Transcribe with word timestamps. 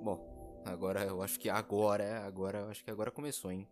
Bom, 0.00 0.62
agora 0.64 1.04
eu 1.04 1.22
acho 1.22 1.38
que 1.38 1.50
agora, 1.50 2.24
agora, 2.24 2.58
eu 2.58 2.68
acho 2.68 2.84
que 2.84 2.90
agora 2.90 3.10
começou, 3.10 3.50
hein? 3.50 3.68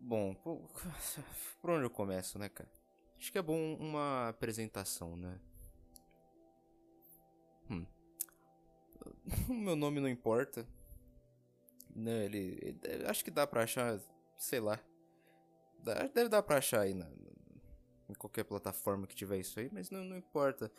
Bom, 0.00 0.34
por, 1.60 1.70
onde 1.70 1.84
eu 1.84 1.90
começo, 1.90 2.38
né, 2.38 2.48
cara? 2.48 2.70
Acho 3.16 3.30
que 3.30 3.38
é 3.38 3.42
bom 3.42 3.76
uma 3.76 4.28
apresentação, 4.28 5.16
né? 5.16 5.38
Hum. 7.70 7.86
O 9.48 9.54
meu 9.54 9.76
nome 9.76 10.00
não 10.00 10.08
importa. 10.08 10.66
Né, 11.94 12.24
ele, 12.24 12.78
ele 12.82 13.06
acho 13.06 13.24
que 13.24 13.30
dá 13.30 13.46
pra 13.46 13.62
achar, 13.62 14.00
sei 14.36 14.60
lá. 14.60 14.80
Dá, 15.78 16.06
deve 16.08 16.28
dar 16.28 16.42
pra 16.42 16.58
achar 16.58 16.80
aí 16.80 16.94
na, 16.94 17.08
em 18.08 18.14
qualquer 18.14 18.44
plataforma 18.44 19.06
que 19.06 19.14
tiver 19.14 19.38
isso 19.38 19.58
aí, 19.60 19.70
mas 19.72 19.90
não, 19.90 20.04
não 20.04 20.16
importa. 20.16 20.70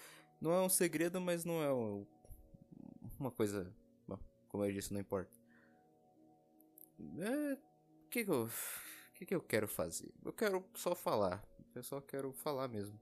Não 0.41 0.51
é 0.51 0.61
um 0.61 0.69
segredo, 0.69 1.21
mas 1.21 1.45
não 1.45 1.61
é 1.61 1.71
uma 3.19 3.31
coisa. 3.31 3.73
Como 4.53 4.63
eu 4.65 4.71
disse, 4.71 4.93
não 4.93 5.01
importa. 5.01 5.35
É. 7.17 7.53
O 8.05 8.09
que, 8.11 8.23
que 8.23 8.29
eu. 8.29 8.47
Que, 9.15 9.25
que 9.25 9.33
eu 9.33 9.41
quero 9.41 9.67
fazer? 9.67 10.13
Eu 10.23 10.31
quero 10.31 10.63
só 10.75 10.93
falar. 10.93 11.43
Eu 11.73 11.81
só 11.81 11.99
quero 11.99 12.31
falar 12.31 12.67
mesmo. 12.67 13.01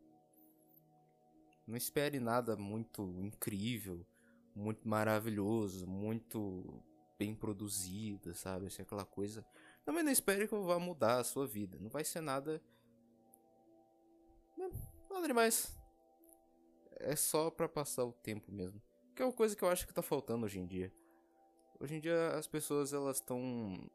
Não 1.67 1.75
espere 1.75 2.21
nada 2.21 2.55
muito 2.55 3.03
incrível, 3.19 4.05
muito 4.55 4.87
maravilhoso, 4.87 5.85
muito 5.85 6.81
bem 7.19 7.35
produzido, 7.35 8.33
sabe? 8.33 8.67
Assim, 8.67 8.83
aquela 8.83 9.03
coisa. 9.05 9.45
Também 9.83 10.03
não 10.03 10.11
espere 10.11 10.47
que 10.47 10.53
eu 10.53 10.63
vá 10.63 10.79
mudar 10.79 11.19
a 11.19 11.23
sua 11.25 11.45
vida. 11.45 11.77
Não 11.81 11.89
vai 11.89 12.05
ser 12.05 12.21
nada. 12.21 12.63
Nada 15.09 15.27
demais. 15.27 15.77
É 16.91 17.13
só 17.13 17.51
pra 17.51 17.67
passar 17.67 18.05
o 18.05 18.13
tempo 18.13 18.53
mesmo. 18.53 18.81
Que 19.13 19.21
é 19.21 19.25
uma 19.25 19.33
coisa 19.33 19.53
que 19.53 19.63
eu 19.65 19.67
acho 19.67 19.85
que 19.85 19.93
tá 19.93 20.01
faltando 20.01 20.45
hoje 20.45 20.57
em 20.57 20.65
dia. 20.65 20.93
Hoje 21.81 21.95
em 21.95 21.99
dia 21.99 22.35
as 22.37 22.45
pessoas 22.45 22.93
elas 22.93 23.17
estão 23.17 23.89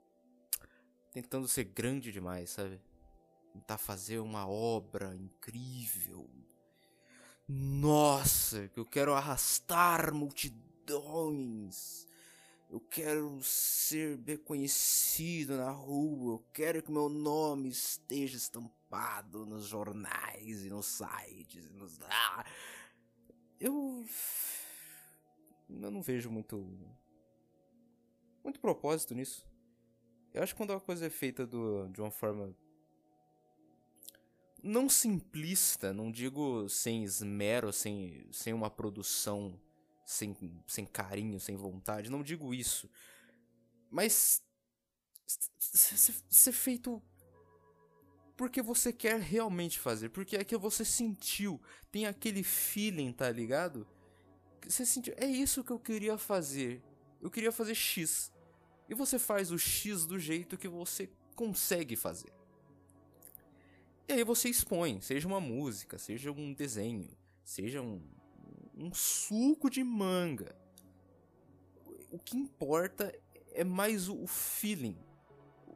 tentando 1.12 1.46
ser 1.46 1.62
grande 1.62 2.10
demais, 2.10 2.50
sabe? 2.50 2.80
Tentar 3.52 3.78
fazer 3.78 4.18
uma 4.18 4.44
obra 4.44 5.14
incrível. 5.14 6.28
Nossa, 7.46 8.66
que 8.70 8.80
eu 8.80 8.84
quero 8.84 9.14
arrastar 9.14 10.12
multidões. 10.12 12.08
Eu 12.68 12.80
quero 12.80 13.40
ser 13.40 14.16
bem 14.16 14.36
conhecido 14.36 15.56
na 15.56 15.70
rua. 15.70 16.34
Eu 16.34 16.44
quero 16.52 16.82
que 16.82 16.90
meu 16.90 17.08
nome 17.08 17.68
esteja 17.68 18.36
estampado 18.36 19.46
nos 19.46 19.64
jornais 19.64 20.64
e 20.64 20.70
nos 20.70 20.86
sites. 20.86 21.66
E 21.66 21.72
nos... 21.72 22.00
Ah! 22.02 22.44
Eu. 23.60 24.04
Eu 25.70 25.90
não 25.92 26.02
vejo 26.02 26.32
muito. 26.32 26.68
Muito 28.46 28.60
propósito 28.60 29.12
nisso. 29.12 29.44
Eu 30.32 30.40
acho 30.40 30.54
que 30.54 30.56
quando 30.56 30.72
a 30.72 30.80
coisa 30.80 31.06
é 31.06 31.10
feita 31.10 31.44
do, 31.44 31.88
de 31.88 32.00
uma 32.00 32.12
forma. 32.12 32.54
Não 34.62 34.88
simplista, 34.88 35.92
não 35.92 36.12
digo 36.12 36.68
sem 36.68 37.02
esmero, 37.02 37.72
sem, 37.72 38.24
sem 38.30 38.52
uma 38.52 38.70
produção 38.70 39.60
sem, 40.04 40.36
sem 40.68 40.86
carinho, 40.86 41.40
sem 41.40 41.56
vontade. 41.56 42.08
Não 42.08 42.22
digo 42.22 42.54
isso. 42.54 42.88
Mas. 43.90 44.40
Ser 45.26 46.52
feito. 46.52 47.02
Porque 48.36 48.62
você 48.62 48.92
quer 48.92 49.18
realmente 49.18 49.80
fazer. 49.80 50.10
Porque 50.10 50.36
é 50.36 50.44
que 50.44 50.56
você 50.56 50.84
sentiu. 50.84 51.60
Tem 51.90 52.06
aquele 52.06 52.44
feeling, 52.44 53.12
tá 53.12 53.28
ligado? 53.28 53.84
Você 54.64 54.86
sentiu. 54.86 55.14
É 55.16 55.26
isso 55.26 55.64
que 55.64 55.72
eu 55.72 55.80
queria 55.80 56.16
fazer. 56.16 56.80
Eu 57.20 57.28
queria 57.28 57.50
fazer 57.50 57.74
X. 57.74 58.32
E 58.88 58.94
você 58.94 59.18
faz 59.18 59.50
o 59.50 59.58
X 59.58 60.06
do 60.06 60.18
jeito 60.18 60.56
que 60.56 60.68
você 60.68 61.10
consegue 61.34 61.96
fazer. 61.96 62.32
E 64.08 64.12
aí 64.12 64.24
você 64.24 64.48
expõe, 64.48 65.00
seja 65.00 65.26
uma 65.26 65.40
música, 65.40 65.98
seja 65.98 66.30
um 66.30 66.54
desenho, 66.54 67.08
seja 67.44 67.82
um, 67.82 68.00
um 68.76 68.94
suco 68.94 69.68
de 69.68 69.82
manga. 69.82 70.54
O 72.10 72.18
que 72.18 72.36
importa 72.36 73.12
é 73.52 73.64
mais 73.64 74.08
o 74.08 74.26
feeling. 74.26 74.96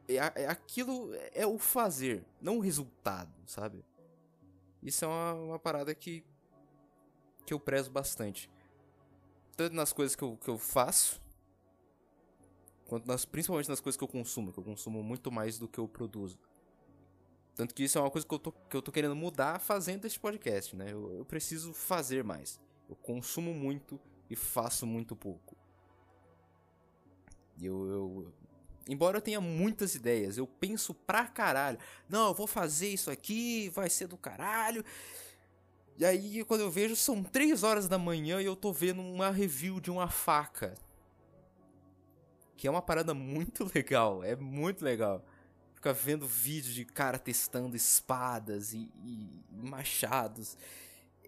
É, 0.07 0.43
é 0.43 0.47
aquilo 0.47 1.11
é 1.33 1.45
o 1.45 1.57
fazer, 1.57 2.25
não 2.41 2.57
o 2.57 2.61
resultado, 2.61 3.33
sabe? 3.45 3.83
Isso 4.81 5.05
é 5.05 5.07
uma, 5.07 5.33
uma 5.33 5.59
parada 5.59 5.93
que, 5.93 6.23
que 7.45 7.53
eu 7.53 7.59
prezo 7.59 7.91
bastante. 7.91 8.49
Tanto 9.55 9.75
nas 9.75 9.91
coisas 9.91 10.15
que 10.15 10.23
eu, 10.23 10.37
que 10.37 10.49
eu 10.49 10.57
faço, 10.57 11.21
quanto 12.91 13.07
nas, 13.07 13.23
principalmente 13.23 13.69
nas 13.69 13.79
coisas 13.79 13.97
que 13.97 14.03
eu 14.03 14.07
consumo, 14.07 14.51
que 14.51 14.59
eu 14.59 14.63
consumo 14.65 15.01
muito 15.01 15.31
mais 15.31 15.57
do 15.57 15.65
que 15.65 15.79
eu 15.79 15.87
produzo. 15.87 16.37
Tanto 17.55 17.73
que 17.73 17.85
isso 17.85 17.97
é 17.97 18.01
uma 18.01 18.11
coisa 18.11 18.27
que 18.27 18.33
eu 18.33 18.37
tô, 18.37 18.51
que 18.51 18.75
eu 18.75 18.81
tô 18.81 18.91
querendo 18.91 19.15
mudar 19.15 19.61
fazendo 19.61 20.03
este 20.03 20.19
podcast, 20.19 20.75
né? 20.75 20.91
Eu, 20.91 21.09
eu 21.13 21.23
preciso 21.23 21.73
fazer 21.73 22.21
mais. 22.21 22.59
Eu 22.89 22.95
consumo 22.97 23.53
muito 23.53 23.97
e 24.29 24.35
faço 24.35 24.85
muito 24.85 25.15
pouco. 25.15 25.55
Eu, 27.61 27.87
eu, 27.87 28.33
Embora 28.89 29.19
eu 29.19 29.21
tenha 29.21 29.39
muitas 29.39 29.95
ideias, 29.95 30.37
eu 30.37 30.45
penso 30.45 30.93
pra 30.93 31.25
caralho. 31.25 31.77
Não, 32.09 32.27
eu 32.27 32.33
vou 32.33 32.45
fazer 32.45 32.89
isso 32.89 33.09
aqui, 33.09 33.69
vai 33.69 33.89
ser 33.89 34.07
do 34.07 34.17
caralho. 34.17 34.83
E 35.97 36.03
aí, 36.03 36.43
quando 36.43 36.59
eu 36.59 36.69
vejo, 36.69 36.97
são 36.97 37.23
3 37.23 37.63
horas 37.63 37.87
da 37.87 37.97
manhã 37.97 38.41
e 38.41 38.45
eu 38.45 38.55
tô 38.57 38.73
vendo 38.73 39.01
uma 39.01 39.31
review 39.31 39.79
de 39.79 39.89
uma 39.89 40.09
faca. 40.09 40.75
Que 42.61 42.67
é 42.67 42.71
uma 42.71 42.79
parada 42.83 43.15
muito 43.15 43.65
legal, 43.73 44.23
é 44.23 44.35
muito 44.35 44.85
legal. 44.85 45.25
Ficar 45.73 45.93
vendo 45.93 46.27
vídeos 46.27 46.75
de 46.75 46.85
cara 46.85 47.17
testando 47.17 47.75
espadas 47.75 48.71
e, 48.71 48.87
e 49.03 49.43
machados 49.51 50.55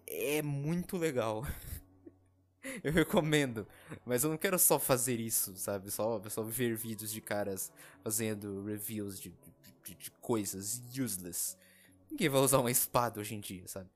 é 0.06 0.40
muito 0.42 0.96
legal. 0.96 1.44
eu 2.84 2.92
recomendo. 2.92 3.66
Mas 4.06 4.22
eu 4.22 4.30
não 4.30 4.36
quero 4.36 4.56
só 4.60 4.78
fazer 4.78 5.18
isso, 5.18 5.56
sabe? 5.56 5.90
Só, 5.90 6.22
só 6.30 6.40
ver 6.44 6.76
vídeos 6.76 7.10
de 7.10 7.20
caras 7.20 7.72
fazendo 8.04 8.64
reviews 8.64 9.18
de, 9.18 9.32
de, 9.82 9.94
de 9.96 10.12
coisas 10.20 10.80
useless. 10.96 11.56
Ninguém 12.12 12.28
vai 12.28 12.42
usar 12.42 12.60
uma 12.60 12.70
espada 12.70 13.18
hoje 13.18 13.34
em 13.34 13.40
dia, 13.40 13.66
sabe? 13.66 13.90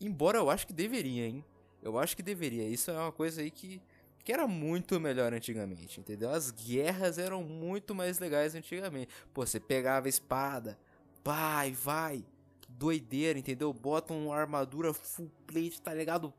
Embora 0.00 0.38
eu 0.38 0.50
acho 0.50 0.66
que 0.66 0.72
deveria, 0.72 1.24
hein? 1.24 1.44
Eu 1.80 2.00
acho 2.00 2.16
que 2.16 2.22
deveria. 2.24 2.68
Isso 2.68 2.90
é 2.90 2.94
uma 2.94 3.12
coisa 3.12 3.42
aí 3.42 3.50
que, 3.52 3.80
que 4.24 4.32
era 4.32 4.46
muito 4.46 5.00
melhor 5.00 5.32
antigamente, 5.32 6.00
entendeu? 6.00 6.30
As 6.30 6.50
guerras 6.50 7.18
eram 7.18 7.42
muito 7.42 7.94
mais 7.94 8.18
legais 8.18 8.54
antigamente. 8.54 9.08
Pô, 9.32 9.44
você 9.46 9.58
pegava 9.58 10.06
a 10.06 10.10
espada, 10.10 10.78
vai, 11.24 11.72
vai 11.72 12.24
doideira, 12.68 13.38
entendeu? 13.38 13.72
Botam 13.72 14.26
uma 14.26 14.36
armadura 14.36 14.94
full 14.94 15.30
plate, 15.46 15.80
tá 15.82 15.92
ligado? 15.92 16.32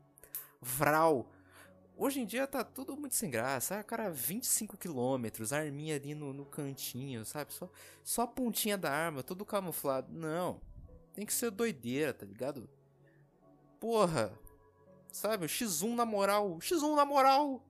Vral. 0.60 1.30
Hoje 1.96 2.20
em 2.20 2.26
dia 2.26 2.46
tá 2.46 2.64
tudo 2.64 2.96
muito 2.96 3.14
sem 3.14 3.30
graça. 3.30 3.78
Ah, 3.78 3.84
cara, 3.84 4.10
25 4.10 4.76
km, 4.76 5.54
arminha 5.54 5.96
ali 5.96 6.14
no, 6.14 6.32
no 6.32 6.44
cantinho, 6.44 7.24
sabe? 7.24 7.52
Só, 7.52 7.70
só 8.02 8.22
a 8.22 8.26
pontinha 8.26 8.76
da 8.78 8.90
arma, 8.90 9.22
todo 9.22 9.44
camuflado. 9.44 10.12
Não. 10.12 10.60
Tem 11.12 11.26
que 11.26 11.32
ser 11.32 11.50
doideira, 11.50 12.12
tá 12.12 12.24
ligado? 12.24 12.68
Porra. 13.78 14.32
Sabe? 15.12 15.46
X1 15.46 15.94
na 15.94 16.06
moral. 16.06 16.58
X1 16.58 16.96
na 16.96 17.04
moral. 17.04 17.62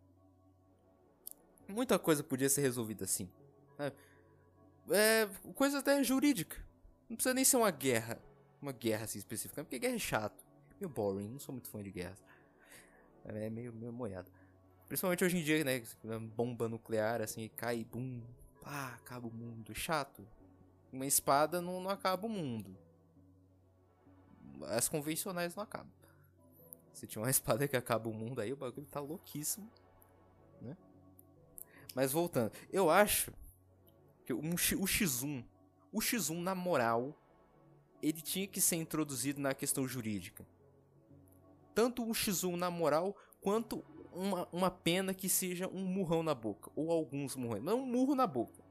Muita 1.69 1.99
coisa 1.99 2.23
podia 2.23 2.49
ser 2.49 2.63
resolvida 2.63 3.05
assim. 3.05 3.29
É, 3.79 3.93
é 4.91 5.29
coisa 5.55 5.79
até 5.79 6.03
jurídica. 6.03 6.57
Não 7.09 7.17
precisa 7.17 7.35
nem 7.35 7.45
ser 7.45 7.57
uma 7.57 7.71
guerra 7.71 8.21
uma 8.63 8.73
guerra 8.73 9.05
assim 9.05 9.19
específica, 9.19 9.65
porque 9.65 9.79
guerra 9.79 9.97
é 9.97 9.99
chato, 9.99 10.45
meio 10.81 10.89
boring, 10.89 11.29
não 11.29 11.41
sou 11.41 11.53
muito 11.53 11.69
fã 11.69 11.83
de 11.83 11.91
guerra. 11.91 12.17
É 13.25 13.51
meio, 13.51 13.73
meio 13.73 13.93
moiado. 13.93 14.31
Principalmente 14.89 15.25
hoje 15.25 15.39
em 15.39 15.43
dia, 15.43 15.65
né? 15.65 15.83
Bomba 16.35 16.69
nuclear, 16.69 17.21
assim, 17.21 17.49
cai, 17.57 17.85
bum, 17.85 18.23
pá, 18.61 18.95
acaba 18.95 19.27
o 19.27 19.33
mundo. 19.33 19.73
É 19.73 19.75
chato. 19.75 20.27
Uma 20.93 21.07
espada 21.07 21.61
não, 21.61 21.81
não 21.81 21.91
acaba 21.91 22.27
o 22.27 22.31
mundo. 22.31 22.77
As 24.69 24.89
convencionais 24.89 25.55
não 25.55 25.63
acabam. 25.63 25.91
Se 26.93 27.07
tinha 27.07 27.23
uma 27.23 27.31
espada 27.31 27.67
que 27.67 27.77
acaba 27.77 28.09
o 28.09 28.15
mundo 28.15 28.41
aí, 28.41 28.53
o 28.53 28.57
bagulho 28.57 28.87
tá 28.87 29.01
louquíssimo. 29.01 29.71
Né? 30.61 30.77
Mas 31.95 32.13
voltando, 32.13 32.53
eu 32.73 32.91
acho 32.91 33.33
que 34.25 34.33
um, 34.33 34.51
o 34.51 34.87
X1, 34.87 35.45
o 35.93 35.99
X1 35.99 36.41
na 36.41 36.55
moral, 36.55 37.17
ele 38.03 38.21
tinha 38.21 38.47
que 38.47 38.61
ser 38.61 38.77
introduzido 38.77 39.41
na 39.41 39.55
questão 39.55 39.87
jurídica. 39.87 40.47
Tanto 41.75 42.03
um 42.03 42.13
X1 42.13 42.57
na 42.57 42.71
moral, 42.71 43.17
quanto 43.41 43.85
uma, 44.13 44.49
uma 44.53 44.71
pena 44.71 45.15
que 45.15 45.29
seja 45.29 45.69
um 45.69 45.85
murrão 45.85 46.23
na 46.23 46.35
boca. 46.35 46.71
Ou 46.77 46.91
alguns 46.91 47.35
murrões. 47.37 47.63
Mas 47.63 47.75
um 47.75 47.87
murro 47.87 48.15
na 48.15 48.27
boca. 48.27 48.63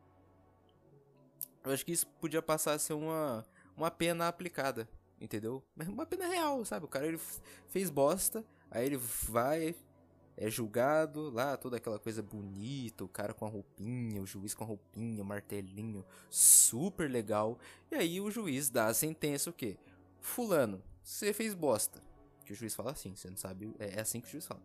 Eu 1.64 1.72
acho 1.72 1.86
que 1.86 1.92
isso 1.92 2.08
podia 2.20 2.42
passar 2.42 2.74
a 2.74 2.80
ser 2.80 2.94
uma, 2.94 3.46
uma 3.76 3.92
pena 3.92 4.28
aplicada. 4.28 4.88
Entendeu? 5.20 5.64
Mas 5.76 5.88
uma 5.88 6.06
pena 6.06 6.28
real, 6.28 6.64
sabe? 6.66 6.86
O 6.86 6.90
cara 6.90 7.08
ele 7.08 7.20
fez 7.68 7.90
bosta. 7.90 8.44
Aí 8.70 8.86
ele 8.86 8.98
vai. 8.98 9.76
É 10.38 10.50
julgado 10.50 11.30
lá, 11.30 11.58
toda 11.58 11.78
aquela 11.78 12.00
coisa 12.00 12.22
bonita, 12.22 13.04
o 13.04 13.08
cara 13.08 13.34
com 13.34 13.46
a 13.46 13.50
roupinha, 13.50 14.22
o 14.22 14.26
juiz 14.26 14.54
com 14.54 14.64
a 14.64 14.68
roupinha, 14.68 15.22
o 15.22 15.26
martelinho, 15.26 16.06
super 16.30 17.10
legal. 17.10 17.60
E 17.92 17.96
aí 17.96 18.20
o 18.22 18.32
juiz 18.32 18.70
dá 18.70 18.88
a 18.88 18.94
sentença 18.94 19.50
o 19.50 19.54
quê? 19.54 19.78
Fulano, 20.20 20.82
você 21.04 21.34
fez 21.34 21.54
bosta. 21.54 22.02
Que 22.46 22.54
o 22.54 22.56
juiz 22.56 22.74
fala 22.74 22.92
assim, 22.92 23.16
você 23.16 23.30
não 23.30 23.38
sabe, 23.38 23.74
é, 23.80 23.98
é 23.98 24.02
assim 24.02 24.20
que 24.20 24.28
o 24.28 24.32
juiz 24.32 24.46
fala. 24.46 24.62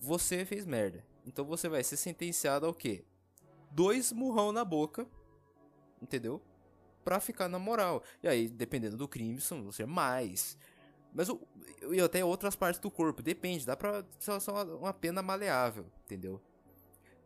Você 0.00 0.44
fez 0.44 0.64
merda. 0.64 1.04
Então 1.26 1.44
você 1.44 1.68
vai 1.68 1.82
ser 1.82 1.96
sentenciado 1.96 2.66
ao 2.66 2.74
quê? 2.74 3.04
Dois 3.70 4.12
murrão 4.12 4.52
na 4.52 4.64
boca, 4.64 5.06
entendeu? 6.00 6.40
Pra 7.04 7.20
ficar 7.20 7.48
na 7.48 7.58
moral. 7.58 8.02
E 8.22 8.28
aí, 8.28 8.48
dependendo 8.48 8.96
do 8.96 9.08
crime, 9.08 9.40
são 9.40 9.70
ser 9.72 9.86
mais. 9.86 10.56
Mas 11.12 11.28
o, 11.28 11.40
e 11.90 12.00
até 12.00 12.24
outras 12.24 12.54
partes 12.54 12.80
do 12.80 12.90
corpo, 12.90 13.22
depende, 13.22 13.66
dá 13.66 13.76
pra 13.76 14.04
ser 14.18 14.32
uma, 14.50 14.64
uma 14.64 14.92
pena 14.92 15.22
maleável, 15.22 15.86
entendeu? 16.04 16.40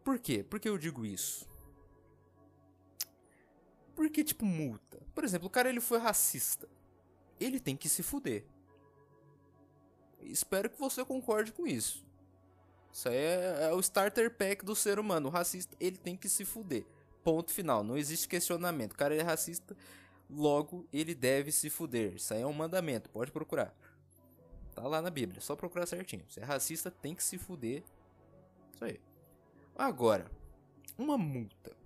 Por 0.04 0.18
quê? 0.18 0.42
Por 0.42 0.58
que 0.58 0.68
eu 0.68 0.78
digo 0.78 1.04
isso? 1.04 1.48
Porque, 3.94 4.24
tipo, 4.24 4.44
multa. 4.44 5.00
Por 5.14 5.24
exemplo, 5.24 5.46
o 5.46 5.50
cara 5.50 5.68
ele 5.68 5.80
foi 5.80 5.98
racista. 5.98 6.68
Ele 7.38 7.60
tem 7.60 7.76
que 7.76 7.88
se 7.88 8.02
fuder. 8.02 8.44
Espero 10.20 10.70
que 10.70 10.78
você 10.78 11.04
concorde 11.04 11.52
com 11.52 11.66
isso. 11.66 12.04
Isso 12.92 13.08
aí 13.08 13.16
é, 13.16 13.68
é, 13.68 13.74
o 13.74 13.80
starter 13.80 14.34
pack 14.34 14.64
do 14.64 14.74
ser 14.74 14.98
humano. 14.98 15.28
O 15.28 15.30
racista, 15.30 15.76
ele 15.78 15.96
tem 15.96 16.16
que 16.16 16.28
se 16.28 16.44
fuder. 16.44 16.84
Ponto 17.22 17.52
final. 17.52 17.82
Não 17.82 17.96
existe 17.96 18.28
questionamento. 18.28 18.92
O 18.92 18.96
cara 18.96 19.14
é 19.14 19.22
racista, 19.22 19.76
logo 20.32 20.86
ele 20.92 21.14
deve 21.14 21.52
se 21.52 21.68
fuder. 21.70 22.14
Isso 22.14 22.32
aí 22.32 22.42
é 22.42 22.46
um 22.46 22.52
mandamento. 22.52 23.10
Pode 23.10 23.30
procurar. 23.30 23.74
Tá 24.74 24.82
lá 24.82 25.02
na 25.02 25.10
Bíblia. 25.10 25.40
Só 25.40 25.54
procurar 25.54 25.86
certinho. 25.86 26.24
Se 26.28 26.40
é 26.40 26.44
racista, 26.44 26.90
tem 26.90 27.14
que 27.14 27.22
se 27.22 27.38
fuder. 27.38 27.82
Isso 28.74 28.84
aí. 28.84 29.00
Agora, 29.76 30.30
uma 30.98 31.18
multa. 31.18 31.76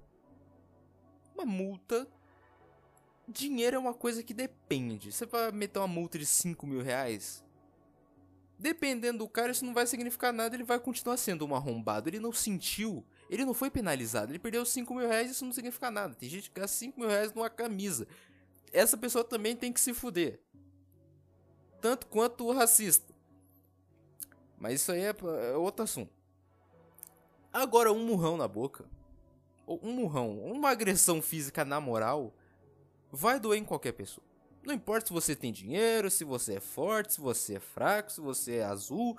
Uma 1.34 1.44
multa. 1.44 2.06
Dinheiro 3.28 3.76
é 3.76 3.78
uma 3.78 3.94
coisa 3.94 4.22
que 4.22 4.32
depende. 4.32 5.12
Você 5.12 5.26
vai 5.26 5.50
meter 5.50 5.78
uma 5.80 5.88
multa 5.88 6.18
de 6.18 6.26
5 6.26 6.66
mil 6.66 6.80
reais? 6.80 7.44
Dependendo 8.58 9.18
do 9.18 9.28
cara, 9.28 9.52
isso 9.52 9.66
não 9.66 9.74
vai 9.74 9.86
significar 9.86 10.32
nada, 10.32 10.56
ele 10.56 10.64
vai 10.64 10.78
continuar 10.78 11.16
sendo 11.18 11.44
um 11.44 11.54
arrombado. 11.54 12.08
Ele 12.08 12.18
não 12.18 12.32
sentiu, 12.32 13.04
ele 13.28 13.44
não 13.44 13.52
foi 13.52 13.68
penalizado, 13.68 14.32
ele 14.32 14.38
perdeu 14.38 14.64
5 14.64 14.94
mil 14.94 15.06
reais, 15.06 15.30
isso 15.30 15.44
não 15.44 15.52
significa 15.52 15.90
nada. 15.90 16.14
Tem 16.14 16.28
gente 16.28 16.50
que 16.50 16.58
gasta 16.58 16.76
5 16.76 16.98
mil 16.98 17.08
reais 17.08 17.34
numa 17.34 17.50
camisa. 17.50 18.06
Essa 18.76 18.94
pessoa 18.94 19.24
também 19.24 19.56
tem 19.56 19.72
que 19.72 19.80
se 19.80 19.94
fuder. 19.94 20.38
Tanto 21.80 22.06
quanto 22.08 22.44
o 22.44 22.52
racista. 22.52 23.14
Mas 24.58 24.82
isso 24.82 24.92
aí 24.92 25.00
é, 25.00 25.14
é 25.50 25.56
outro 25.56 25.82
assunto. 25.82 26.12
Agora, 27.50 27.90
um 27.90 28.04
murrão 28.04 28.36
na 28.36 28.46
boca, 28.46 28.84
um 29.66 29.92
murrão, 29.92 30.38
uma 30.40 30.68
agressão 30.68 31.22
física 31.22 31.64
na 31.64 31.80
moral, 31.80 32.34
vai 33.10 33.40
doer 33.40 33.58
em 33.58 33.64
qualquer 33.64 33.92
pessoa. 33.92 34.26
Não 34.62 34.74
importa 34.74 35.06
se 35.06 35.12
você 35.14 35.34
tem 35.34 35.54
dinheiro, 35.54 36.10
se 36.10 36.22
você 36.22 36.56
é 36.56 36.60
forte, 36.60 37.14
se 37.14 37.20
você 37.20 37.54
é 37.54 37.60
fraco, 37.60 38.12
se 38.12 38.20
você 38.20 38.56
é 38.56 38.64
azul. 38.64 39.16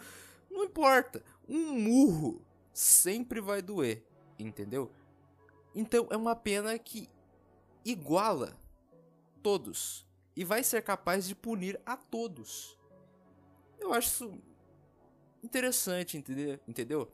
Não 0.51 0.65
importa. 0.65 1.23
Um 1.49 1.73
murro 1.73 2.45
sempre 2.71 3.41
vai 3.41 3.63
doer. 3.63 4.05
Entendeu? 4.37 4.91
Então 5.73 6.05
é 6.11 6.15
uma 6.15 6.35
pena 6.35 6.77
que 6.77 7.09
iguala 7.83 8.55
todos. 9.47 10.05
E 10.35 10.43
vai 10.43 10.61
ser 10.61 10.81
capaz 10.81 11.25
de 11.25 11.33
punir 11.33 11.79
a 11.85 11.95
todos. 11.95 12.77
Eu 13.79 13.93
acho 13.93 14.09
isso 14.09 14.41
interessante, 15.41 16.21
entendeu? 16.67 17.09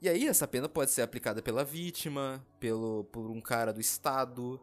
E 0.00 0.08
aí 0.08 0.26
essa 0.26 0.48
pena 0.48 0.70
pode 0.70 0.90
ser 0.90 1.02
aplicada 1.02 1.42
pela 1.42 1.62
vítima, 1.62 2.42
pelo 2.58 3.04
por 3.12 3.30
um 3.30 3.42
cara 3.42 3.74
do 3.74 3.80
estado, 3.80 4.58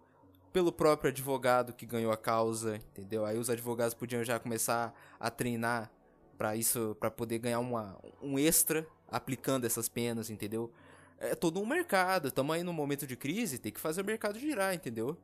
pelo 0.52 0.72
próprio 0.72 1.12
advogado 1.12 1.72
que 1.72 1.86
ganhou 1.86 2.12
a 2.12 2.18
causa, 2.18 2.78
entendeu? 2.78 3.26
Aí 3.26 3.38
os 3.38 3.52
advogados 3.52 3.94
podiam 3.94 4.24
já 4.24 4.40
começar 4.40 4.92
a 5.20 5.30
treinar 5.30 5.92
para 6.36 6.56
isso, 6.56 6.98
para 7.00 7.12
poder 7.12 7.38
ganhar 7.38 7.60
uma, 7.60 7.96
um 8.24 8.40
extra 8.40 8.88
aplicando 9.08 9.66
essas 9.66 9.88
penas, 9.88 10.32
entendeu? 10.32 10.74
É 11.20 11.36
todo 11.36 11.62
um 11.62 11.66
mercado, 11.68 12.30
estamos 12.30 12.56
aí 12.56 12.64
num 12.64 12.74
momento 12.74 13.06
de 13.06 13.16
crise, 13.16 13.60
tem 13.60 13.72
que 13.72 13.80
fazer 13.80 14.02
o 14.02 14.06
mercado 14.06 14.40
girar, 14.40 14.74
entendeu? 14.74 15.16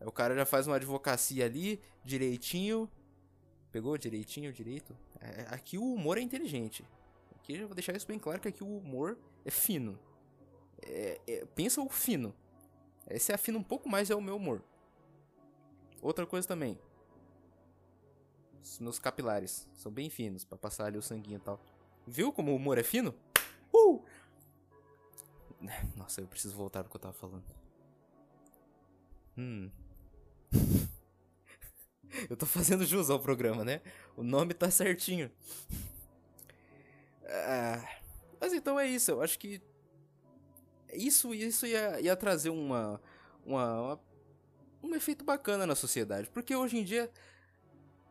O 0.00 0.12
cara 0.12 0.34
já 0.34 0.44
faz 0.44 0.66
uma 0.66 0.76
advocacia 0.76 1.44
ali, 1.44 1.80
direitinho. 2.04 2.90
Pegou 3.72 3.96
direitinho, 3.96 4.52
direito? 4.52 4.96
É, 5.20 5.46
aqui 5.50 5.78
o 5.78 5.94
humor 5.94 6.18
é 6.18 6.20
inteligente. 6.20 6.84
Aqui 7.34 7.54
eu 7.54 7.66
vou 7.66 7.74
deixar 7.74 7.96
isso 7.96 8.06
bem 8.06 8.18
claro 8.18 8.40
que 8.40 8.48
aqui 8.48 8.62
o 8.62 8.78
humor 8.78 9.18
é 9.44 9.50
fino. 9.50 9.98
É, 10.82 11.20
é, 11.26 11.44
pensa 11.46 11.80
o 11.80 11.88
fino. 11.88 12.34
Esse 13.08 13.32
afina 13.32 13.58
um 13.58 13.62
pouco 13.62 13.88
mais 13.88 14.10
é 14.10 14.14
o 14.14 14.20
meu 14.20 14.36
humor. 14.36 14.62
Outra 16.02 16.26
coisa 16.26 16.46
também. 16.46 16.78
Os 18.62 18.80
meus 18.80 18.98
capilares 18.98 19.68
são 19.74 19.92
bem 19.92 20.10
finos 20.10 20.44
para 20.44 20.58
passar 20.58 20.86
ali 20.86 20.98
o 20.98 21.02
sanguinho 21.02 21.36
e 21.36 21.40
tal. 21.40 21.60
Viu 22.06 22.32
como 22.32 22.52
o 22.52 22.56
humor 22.56 22.78
é 22.78 22.82
fino? 22.82 23.14
Uh! 23.72 24.02
Nossa, 25.96 26.20
eu 26.20 26.26
preciso 26.26 26.56
voltar 26.56 26.82
pro 26.82 26.90
que 26.90 26.96
eu 26.96 27.00
tava 27.00 27.14
falando. 27.14 27.44
Hum. 29.38 29.70
eu 32.30 32.36
tô 32.36 32.46
fazendo 32.46 32.84
jus 32.84 33.10
ao 33.10 33.20
programa, 33.20 33.64
né? 33.64 33.80
O 34.16 34.22
nome 34.22 34.54
tá 34.54 34.70
certinho. 34.70 35.30
Ah, 37.28 37.84
mas 38.40 38.52
então 38.52 38.78
é 38.78 38.86
isso. 38.86 39.10
Eu 39.10 39.22
acho 39.22 39.38
que 39.38 39.60
isso, 40.92 41.34
isso 41.34 41.66
ia, 41.66 42.00
ia 42.00 42.16
trazer 42.16 42.50
uma, 42.50 43.00
uma, 43.44 43.80
uma 43.80 44.00
um 44.82 44.94
efeito 44.94 45.24
bacana 45.24 45.66
na 45.66 45.74
sociedade. 45.74 46.28
Porque 46.30 46.54
hoje 46.54 46.78
em 46.78 46.84
dia 46.84 47.10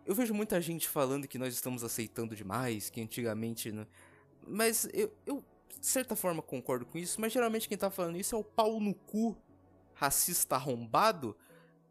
eu 0.05 0.13
vejo 0.13 0.33
muita 0.33 0.61
gente 0.61 0.87
falando 0.87 1.27
que 1.27 1.37
nós 1.37 1.53
estamos 1.53 1.83
aceitando 1.83 2.35
demais, 2.35 2.89
que 2.89 3.01
antigamente. 3.01 3.71
Né? 3.71 3.87
Mas 4.47 4.87
eu, 4.93 5.11
eu, 5.25 5.43
de 5.79 5.87
certa 5.87 6.15
forma, 6.15 6.41
concordo 6.41 6.85
com 6.85 6.97
isso, 6.97 7.19
mas 7.19 7.33
geralmente 7.33 7.67
quem 7.67 7.77
tá 7.77 7.89
falando 7.89 8.17
isso 8.17 8.35
é 8.35 8.37
o 8.37 8.43
pau 8.43 8.79
no 8.79 8.93
cu 8.93 9.35
racista 9.93 10.55
arrombado. 10.55 11.35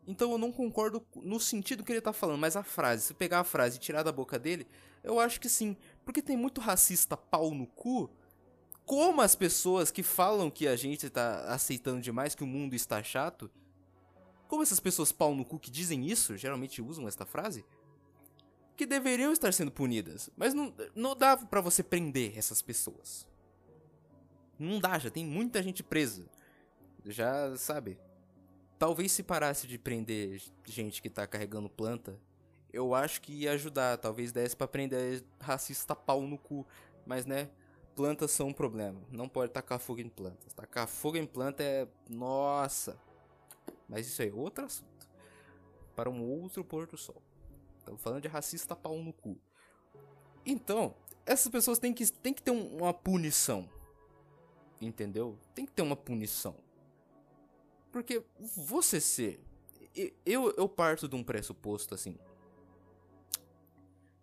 Então 0.07 0.33
eu 0.33 0.39
não 0.39 0.53
concordo 0.53 1.05
no 1.17 1.41
sentido 1.41 1.83
que 1.83 1.93
ele 1.93 2.01
tá 2.01 2.13
falando, 2.13 2.39
mas 2.39 2.57
a 2.57 2.63
frase, 2.63 3.05
se 3.05 3.15
pegar 3.15 3.41
a 3.41 3.45
frase 3.45 3.77
e 3.77 3.81
tirar 3.81 4.03
da 4.03 4.13
boca 4.13 4.39
dele, 4.39 4.67
eu 5.03 5.19
acho 5.19 5.41
que 5.41 5.49
sim. 5.49 5.77
Porque 6.05 6.21
tem 6.21 6.37
muito 6.37 6.61
racista 6.61 7.17
pau 7.17 7.51
no 7.53 7.67
cu. 7.67 8.11
Como 8.85 9.23
as 9.23 9.35
pessoas 9.35 9.91
que 9.91 10.03
falam 10.03 10.51
que 10.51 10.69
a 10.69 10.77
gente 10.77 11.09
tá 11.09 11.45
aceitando 11.47 12.03
demais, 12.03 12.35
que 12.35 12.45
o 12.45 12.47
mundo 12.47 12.75
está 12.75 13.03
chato, 13.03 13.51
como 14.47 14.63
essas 14.63 14.79
pessoas 14.79 15.11
pau 15.11 15.35
no 15.35 15.45
cu 15.45 15.59
que 15.59 15.71
dizem 15.71 16.07
isso, 16.07 16.37
geralmente 16.37 16.83
usam 16.83 17.09
esta 17.09 17.25
frase, 17.25 17.65
que 18.77 18.85
deveriam 18.85 19.33
estar 19.33 19.53
sendo 19.55 19.71
punidas. 19.71 20.29
Mas 20.37 20.53
não, 20.53 20.75
não 20.95 21.17
dá 21.17 21.37
para 21.37 21.63
você 21.63 21.83
prender 21.83 22.37
essas 22.37 22.61
pessoas. 22.61 23.27
Não 24.59 24.79
dá, 24.79 24.99
já 24.99 25.11
tem 25.11 25.25
muita 25.25 25.63
gente 25.63 25.83
presa. 25.83 26.27
Já, 27.07 27.57
sabe? 27.57 27.99
Talvez 28.79 29.13
se 29.13 29.23
parasse 29.23 29.67
de 29.67 29.79
prender 29.79 30.43
gente 30.65 31.01
que 31.01 31.09
tá 31.09 31.27
carregando 31.27 31.69
planta, 31.69 32.19
eu 32.73 32.95
acho 32.95 33.21
que 33.21 33.33
ia 33.33 33.53
ajudar. 33.53 33.99
Talvez 33.99 34.33
desse 34.33 34.57
pra 34.57 34.67
prender 34.67 35.25
racista 35.41 35.95
pau 35.95 36.23
no 36.23 36.37
cu. 36.37 36.67
Mas, 37.07 37.25
né? 37.25 37.51
Plantas 37.95 38.33
são 38.33 38.49
um 38.49 38.53
problema. 38.53 39.01
Não 39.11 39.29
pode 39.29 39.53
tacar 39.53 39.79
fogo 39.79 40.01
em 40.01 40.09
plantas. 40.09 40.53
Tacar 40.53 40.89
fogo 40.89 41.17
em 41.17 41.27
planta 41.27 41.63
é. 41.63 41.87
Nossa! 42.11 42.99
Mas 43.89 44.09
isso 44.09 44.21
é 44.23 44.33
outro 44.33 44.65
assunto. 44.65 45.09
Para 45.95 46.11
um 46.11 46.23
outro 46.23 46.65
pôr 46.65 46.87
do 46.87 46.97
sol. 46.97 47.23
Estamos 47.79 48.01
falando 48.01 48.23
de 48.23 48.29
racista 48.29 48.75
pau 48.75 48.99
no 48.99 49.13
cu. 49.13 49.39
Então, 50.45 50.95
essas 51.25 51.49
pessoas 51.49 51.79
têm 51.79 51.93
que, 51.93 52.11
têm 52.11 52.35
que 52.35 52.43
ter 52.43 52.51
uma 52.51 52.93
punição. 52.93 53.69
Entendeu? 54.81 55.39
Tem 55.55 55.65
que 55.65 55.73
ter 55.73 55.83
uma 55.83 55.95
punição. 55.95 56.57
Porque 57.95 58.25
você 58.41 59.01
ser. 59.01 59.41
Eu, 60.27 60.53
eu 60.57 60.69
parto 60.69 61.07
de 61.07 61.15
um 61.15 61.23
pressuposto 61.23 61.95
assim. 61.95 62.19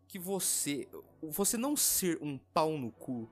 Que 0.09 0.19
você. 0.19 0.89
Você 1.21 1.55
não 1.55 1.77
ser 1.77 2.19
um 2.21 2.37
pau 2.37 2.77
no 2.77 2.91
cu. 2.91 3.29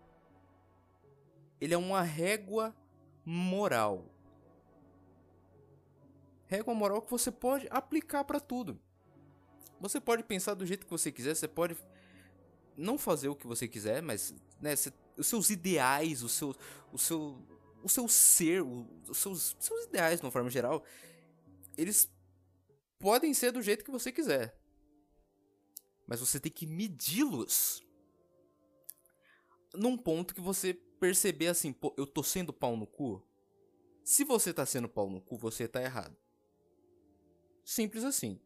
Ele 1.60 1.74
é 1.74 1.78
uma 1.78 2.02
régua 2.02 2.74
moral 3.26 4.06
régua 6.48 6.74
moral 6.74 7.02
que 7.02 7.12
você 7.12 7.30
pode 7.30 7.68
aplicar 7.70 8.24
para 8.24 8.40
tudo. 8.40 8.80
Você 9.80 10.00
pode 10.00 10.24
pensar 10.24 10.54
do 10.54 10.66
jeito 10.66 10.86
que 10.86 10.92
você 10.92 11.12
quiser, 11.12 11.36
você 11.36 11.50
pode 11.50 11.78
não 12.78 12.98
fazer 12.98 13.28
o 13.28 13.36
que 13.36 13.46
você 13.46 13.68
quiser, 13.68 14.02
mas 14.02 14.34
né, 14.62 14.74
os 15.18 15.28
seus 15.28 15.50
ideais, 15.50 16.24
o 16.24 16.30
seu, 16.30 16.56
o 16.92 16.98
seu, 16.98 17.38
o 17.84 17.90
seu 17.90 18.08
ser, 18.08 18.62
os 18.62 19.18
seus, 19.18 19.56
seus 19.60 19.86
ideais, 19.86 20.20
de 20.20 20.26
uma 20.26 20.32
forma 20.32 20.50
geral, 20.50 20.84
eles 21.78 22.12
podem 22.98 23.34
ser 23.34 23.52
do 23.52 23.62
jeito 23.62 23.84
que 23.84 23.92
você 23.92 24.12
quiser. 24.12 24.58
Mas 26.06 26.20
você 26.20 26.40
tem 26.40 26.52
que 26.52 26.66
medi-los 26.66 27.86
num 29.74 29.98
ponto 29.98 30.34
que 30.34 30.42
você 30.42 30.74
perceber 30.74 31.48
assim, 31.48 31.72
pô, 31.72 31.94
eu 31.98 32.06
tô 32.06 32.24
sendo 32.24 32.52
pau 32.52 32.76
no 32.76 32.88
cu? 32.88 33.24
Se 34.04 34.24
você 34.24 34.54
tá 34.54 34.66
sendo 34.66 34.90
pau 34.90 35.10
no 35.10 35.22
cu, 35.22 35.38
você 35.38 35.68
tá 35.68 35.82
errado. 35.82 36.18
Simples 37.64 38.04
assim. 38.04 38.40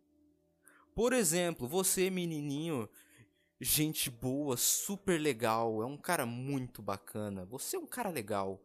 Por 0.94 1.14
exemplo, 1.14 1.68
você, 1.68 2.10
menininho, 2.10 2.88
gente 3.60 4.10
boa, 4.10 4.58
super 4.58 5.20
legal, 5.20 5.82
é 5.82 5.86
um 5.86 5.98
cara 5.98 6.26
muito 6.26 6.82
bacana, 6.82 7.46
você 7.46 7.78
é 7.78 7.80
um 7.80 7.88
cara 7.88 8.10
legal. 8.10 8.62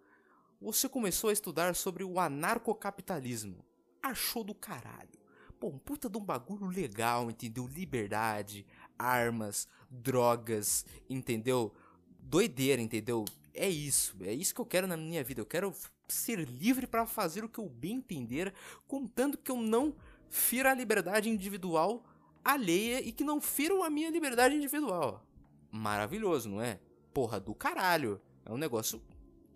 Você 0.61 0.89
começou 0.89 1.31
a 1.31 1.33
estudar 1.33 1.75
sobre 1.77 2.03
o 2.03 2.19
anarcocapitalismo. 2.19 3.65
Achou 4.03 4.43
do 4.43 4.55
caralho. 4.55 5.19
Um 5.63 5.79
puta 5.79 6.09
de 6.09 6.19
um 6.19 6.25
bagulho 6.25 6.67
legal, 6.67 7.31
entendeu? 7.31 7.67
Liberdade, 7.67 8.67
armas, 8.99 9.69
drogas, 9.91 10.85
entendeu? 11.09 11.73
Doideira, 12.21 12.83
entendeu? 12.83 13.25
É 13.55 13.69
isso, 13.69 14.17
é 14.21 14.33
isso 14.33 14.55
que 14.55 14.61
eu 14.61 14.67
quero 14.67 14.87
na 14.87 14.97
minha 14.97 15.23
vida. 15.23 15.41
Eu 15.41 15.47
quero 15.47 15.73
ser 16.09 16.41
livre 16.49 16.87
para 16.87 17.07
fazer 17.07 17.45
o 17.45 17.49
que 17.49 17.59
eu 17.59 17.69
bem 17.69 17.97
entender, 17.97 18.53
contando 18.87 19.39
que 19.39 19.51
eu 19.51 19.57
não 19.57 19.95
fira 20.29 20.73
a 20.73 20.75
liberdade 20.75 21.29
individual 21.29 22.05
alheia 22.45 23.01
e 23.01 23.13
que 23.13 23.25
não 23.25 23.41
firam 23.41 23.83
a 23.83 23.91
minha 23.91 24.11
liberdade 24.11 24.55
individual. 24.55 25.25
Maravilhoso, 25.71 26.49
não 26.49 26.63
é? 26.63 26.81
Porra 27.13 27.39
do 27.39 27.55
caralho. 27.55 28.21
É 28.45 28.53
um 28.53 28.57
negócio 28.57 29.03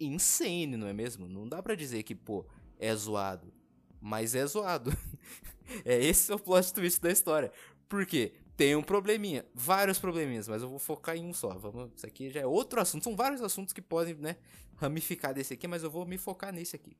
insane, 0.04 0.76
não 0.76 0.86
é 0.86 0.92
mesmo? 0.92 1.28
Não 1.28 1.48
dá 1.48 1.62
para 1.62 1.74
dizer 1.74 2.02
que, 2.02 2.14
pô, 2.14 2.46
é 2.78 2.94
zoado. 2.94 3.52
Mas 4.00 4.34
é 4.34 4.44
zoado. 4.46 4.96
é 5.84 6.02
esse 6.04 6.32
é 6.32 6.34
o 6.34 6.38
plot 6.38 6.72
twist 6.72 7.00
da 7.00 7.10
história. 7.10 7.52
Por 7.88 8.04
quê? 8.06 8.34
Tem 8.56 8.76
um 8.76 8.82
probleminha, 8.82 9.46
vários 9.54 9.98
probleminhas, 9.98 10.46
mas 10.46 10.62
eu 10.62 10.68
vou 10.68 10.78
focar 10.78 11.16
em 11.16 11.24
um 11.24 11.32
só. 11.32 11.56
Vamos, 11.58 11.90
isso 11.96 12.06
aqui 12.06 12.30
já 12.30 12.40
é 12.40 12.46
outro 12.46 12.80
assunto. 12.80 13.04
São 13.04 13.16
vários 13.16 13.40
assuntos 13.40 13.72
que 13.72 13.80
podem, 13.80 14.14
né, 14.14 14.36
ramificar 14.76 15.32
desse 15.32 15.54
aqui, 15.54 15.66
mas 15.66 15.82
eu 15.82 15.90
vou 15.90 16.04
me 16.04 16.18
focar 16.18 16.52
nesse 16.52 16.76
aqui 16.76 16.96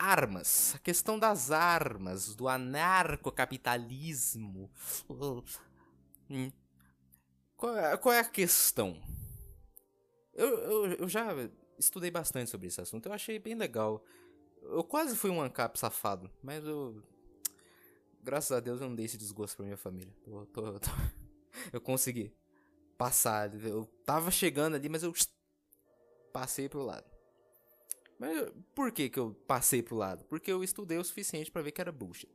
armas, 0.00 0.74
a 0.74 0.78
questão 0.78 1.18
das 1.18 1.50
armas, 1.50 2.34
do 2.34 2.48
anarcocapitalismo. 2.48 4.70
Hum. 6.30 6.50
Qual, 7.54 7.76
é, 7.76 7.94
qual 7.98 8.14
é 8.14 8.20
a 8.20 8.24
questão? 8.24 8.96
Eu, 10.40 10.58
eu, 10.58 10.92
eu 10.94 11.08
já 11.08 11.28
estudei 11.78 12.10
bastante 12.10 12.48
sobre 12.48 12.66
esse 12.66 12.80
assunto, 12.80 13.04
eu 13.06 13.12
achei 13.12 13.38
bem 13.38 13.54
legal. 13.54 14.02
Eu 14.62 14.82
quase 14.82 15.14
fui 15.14 15.28
um 15.28 15.40
ANCAP 15.40 15.78
safado, 15.78 16.30
mas 16.42 16.64
eu. 16.64 17.02
Graças 18.22 18.50
a 18.50 18.58
Deus 18.58 18.80
eu 18.80 18.88
não 18.88 18.96
dei 18.96 19.04
esse 19.04 19.18
desgosto 19.18 19.56
pra 19.56 19.66
minha 19.66 19.76
família. 19.76 20.14
Eu, 20.26 20.46
tô, 20.46 20.66
eu, 20.66 20.80
tô, 20.80 20.88
eu 21.74 21.80
consegui 21.80 22.34
passar. 22.96 23.54
Eu 23.62 23.84
tava 24.06 24.30
chegando 24.30 24.76
ali, 24.76 24.88
mas 24.88 25.02
eu 25.02 25.12
passei 26.32 26.70
pro 26.70 26.82
lado. 26.82 27.10
Mas 28.18 28.50
por 28.74 28.92
que, 28.92 29.10
que 29.10 29.18
eu 29.18 29.34
passei 29.46 29.82
pro 29.82 29.96
lado? 29.96 30.24
Porque 30.24 30.50
eu 30.50 30.64
estudei 30.64 30.96
o 30.96 31.04
suficiente 31.04 31.50
para 31.50 31.60
ver 31.60 31.72
que 31.72 31.82
era 31.82 31.92
bullshit. 31.92 32.30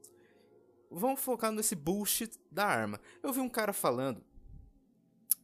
Vamos 0.91 1.21
focar 1.21 1.51
nesse 1.51 1.75
bullshit 1.75 2.39
da 2.51 2.65
arma. 2.65 2.99
Eu 3.23 3.33
vi 3.33 3.39
um 3.39 3.49
cara 3.49 3.73
falando, 3.73 4.23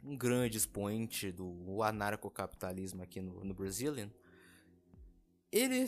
um 0.03 0.17
grande 0.17 0.57
expoente 0.57 1.31
do 1.31 1.81
anarcocapitalismo 1.83 3.03
aqui 3.03 3.21
no, 3.21 3.43
no 3.43 3.53
Brazilian. 3.53 4.09
Ele 5.51 5.87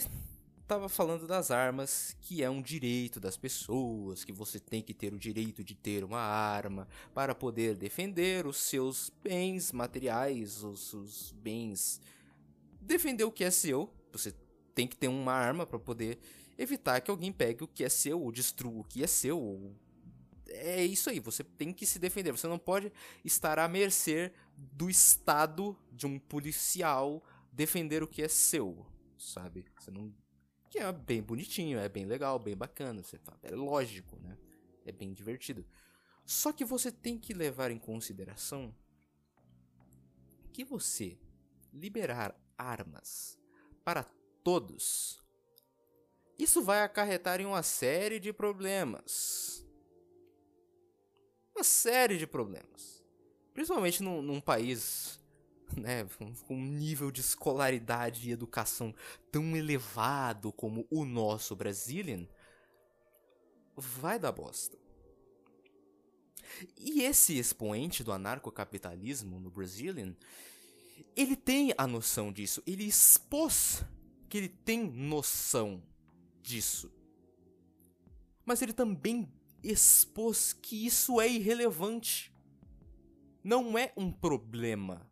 estava 0.64 0.88
falando 0.90 1.28
das 1.28 1.52
armas, 1.52 2.16
que 2.22 2.42
é 2.42 2.50
um 2.50 2.62
direito 2.62 3.20
das 3.20 3.38
pessoas, 3.38 4.24
que 4.24 4.32
você 4.32 4.60
tem 4.60 4.82
que 4.82 4.94
ter 4.94 5.14
o 5.14 5.20
direito 5.20 5.64
de 5.64 5.76
ter 5.76 6.04
uma 6.04 6.20
arma 6.20 6.88
para 7.14 7.36
poder 7.36 7.76
defender 7.76 8.48
os 8.48 8.58
seus 8.58 9.12
bens 9.22 9.72
materiais, 9.72 10.64
os 10.64 10.90
seus 10.90 11.32
bens. 11.34 12.02
Defender 12.82 13.24
o 13.24 13.32
que 13.32 13.44
é 13.44 13.52
seu. 13.52 13.94
Você 14.12 14.34
tem 14.74 14.88
que 14.88 14.98
ter 14.98 15.08
uma 15.08 15.34
arma 15.34 15.66
para 15.66 15.80
poder 15.80 16.20
evitar 16.58 17.02
que 17.02 17.12
alguém 17.12 17.32
pegue 17.32 17.64
o 17.64 17.68
que 17.68 17.84
é 17.84 17.90
seu 17.90 18.22
ou 18.22 18.32
destrua 18.32 18.82
o 18.82 18.84
que 18.84 19.04
é 19.04 19.08
seu. 19.08 19.40
Ou... 19.40 19.76
É 20.48 20.84
isso 20.84 21.10
aí, 21.10 21.20
você 21.20 21.44
tem 21.44 21.74
que 21.74 21.86
se 21.86 22.00
defender. 22.00 22.32
Você 22.32 22.48
não 22.48 22.60
pode 22.60 22.92
estar 23.24 23.60
à 23.60 23.68
mercê 23.68 24.32
do 24.56 24.90
estado 24.90 25.78
de 25.92 26.06
um 26.06 26.20
policial 26.20 27.24
defender 27.52 28.04
o 28.04 28.08
que 28.08 28.22
é 28.22 28.28
seu, 28.28 28.86
sabe? 29.18 29.66
Você 29.80 29.92
não 29.92 30.14
que 30.70 30.80
é 30.80 30.92
bem 30.92 31.22
bonitinho, 31.22 31.78
é 31.78 31.88
bem 31.88 32.04
legal, 32.04 32.40
bem 32.40 32.58
bacana, 32.58 33.04
você 33.04 33.20
fala, 33.20 33.38
é 33.44 33.52
lógico, 33.52 34.18
né? 34.20 34.36
É 34.84 34.92
bem 34.92 35.14
divertido. 35.14 35.64
Só 36.26 36.52
que 36.52 36.66
você 36.66 36.92
tem 36.92 37.16
que 37.16 37.32
levar 37.32 37.70
em 37.70 37.78
consideração 37.78 38.76
que 40.52 40.64
você 40.64 41.20
liberar 41.72 42.36
armas 42.58 43.38
para 43.84 44.04
todos. 44.44 45.22
Isso 46.40 46.64
vai 46.64 46.82
acarretar 46.82 47.40
em 47.40 47.46
uma 47.46 47.62
série 47.62 48.20
de 48.20 48.34
problemas. 48.34 49.63
Uma 51.56 51.64
série 51.64 52.18
de 52.18 52.26
problemas. 52.26 53.04
Principalmente 53.54 54.02
num, 54.02 54.22
num 54.22 54.42
país 54.42 55.20
né, 55.78 56.06
com 56.48 56.56
um 56.56 56.66
nível 56.66 57.12
de 57.12 57.22
escolaridade 57.22 58.28
e 58.28 58.32
educação 58.32 58.94
tão 59.32 59.56
elevado 59.56 60.52
como 60.52 60.88
o 60.90 61.06
nosso 61.06 61.56
Brazilian, 61.56 62.28
vai 63.76 64.20
dar 64.20 64.32
bosta. 64.32 64.78
E 66.78 67.02
esse 67.02 67.38
expoente 67.38 68.04
do 68.04 68.12
anarcocapitalismo 68.12 69.40
no 69.40 69.50
Brazilian, 69.50 70.16
ele 71.16 71.36
tem 71.36 71.74
a 71.78 71.88
noção 71.88 72.32
disso, 72.32 72.62
ele 72.68 72.84
expôs 72.84 73.84
que 74.30 74.38
ele 74.38 74.50
tem 74.50 74.84
noção 74.84 75.82
disso. 76.42 76.92
Mas 78.46 78.62
ele 78.62 78.74
também 78.74 79.32
expôs 79.64 80.54
que 80.54 80.86
isso 80.86 81.22
é 81.22 81.28
irrelevante. 81.28 82.34
Não 83.44 83.78
é 83.78 83.94
um 83.96 84.12
problema 84.12 85.10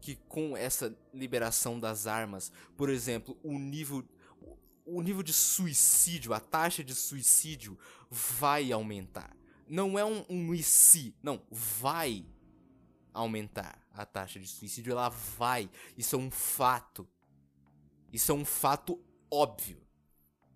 que 0.00 0.16
com 0.16 0.56
essa 0.56 0.96
liberação 1.14 1.78
das 1.78 2.06
armas, 2.06 2.50
por 2.76 2.90
exemplo, 2.90 3.38
o 3.42 3.58
nível 3.58 4.04
o 4.84 5.00
nível 5.00 5.22
de 5.22 5.32
suicídio, 5.32 6.32
a 6.32 6.40
taxa 6.40 6.82
de 6.82 6.94
suicídio 6.94 7.78
vai 8.10 8.72
aumentar. 8.72 9.36
Não 9.68 9.98
é 9.98 10.04
um, 10.04 10.24
um 10.28 10.54
e 10.54 10.62
se, 10.62 11.14
não, 11.22 11.40
vai 11.50 12.26
aumentar 13.12 13.80
a 13.92 14.04
taxa 14.04 14.40
de 14.40 14.46
suicídio, 14.46 14.90
ela 14.90 15.08
vai. 15.08 15.70
Isso 15.96 16.16
é 16.16 16.18
um 16.18 16.30
fato. 16.30 17.08
Isso 18.12 18.32
é 18.32 18.34
um 18.34 18.44
fato 18.44 19.00
óbvio. 19.30 19.80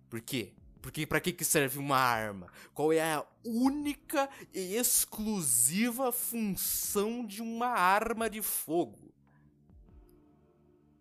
Por 0.09 0.21
quê? 0.21 0.53
Porque 0.81 1.05
para 1.05 1.19
que, 1.19 1.33
que 1.33 1.43
serve 1.43 1.79
uma 1.79 1.97
arma? 1.97 2.51
Qual 2.73 2.93
é 2.93 3.01
a 3.01 3.25
única 3.43 4.29
e 4.53 4.75
exclusiva 4.75 6.11
função 6.11 7.25
de 7.25 7.41
uma 7.41 7.67
arma 7.67 8.29
de 8.29 8.41
fogo? 8.41 9.13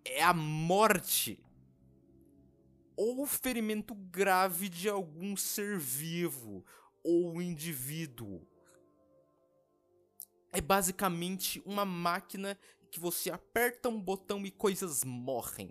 É 0.05 0.23
a 0.23 0.33
morte 0.33 1.43
ou 2.97 3.27
ferimento 3.27 3.95
grave 3.95 4.69
de 4.69 4.89
algum 4.89 5.37
ser 5.37 5.79
vivo 5.79 6.65
ou 7.05 7.41
indivíduo. 7.43 8.47
É 10.53 10.61
basicamente 10.61 11.63
uma 11.67 11.85
máquina 11.85 12.59
que 12.91 12.99
você 12.99 13.31
aperta 13.31 13.91
um 13.91 14.01
botão 14.01 14.47
e 14.47 14.51
coisas 14.51 15.05
morrem. 15.05 15.71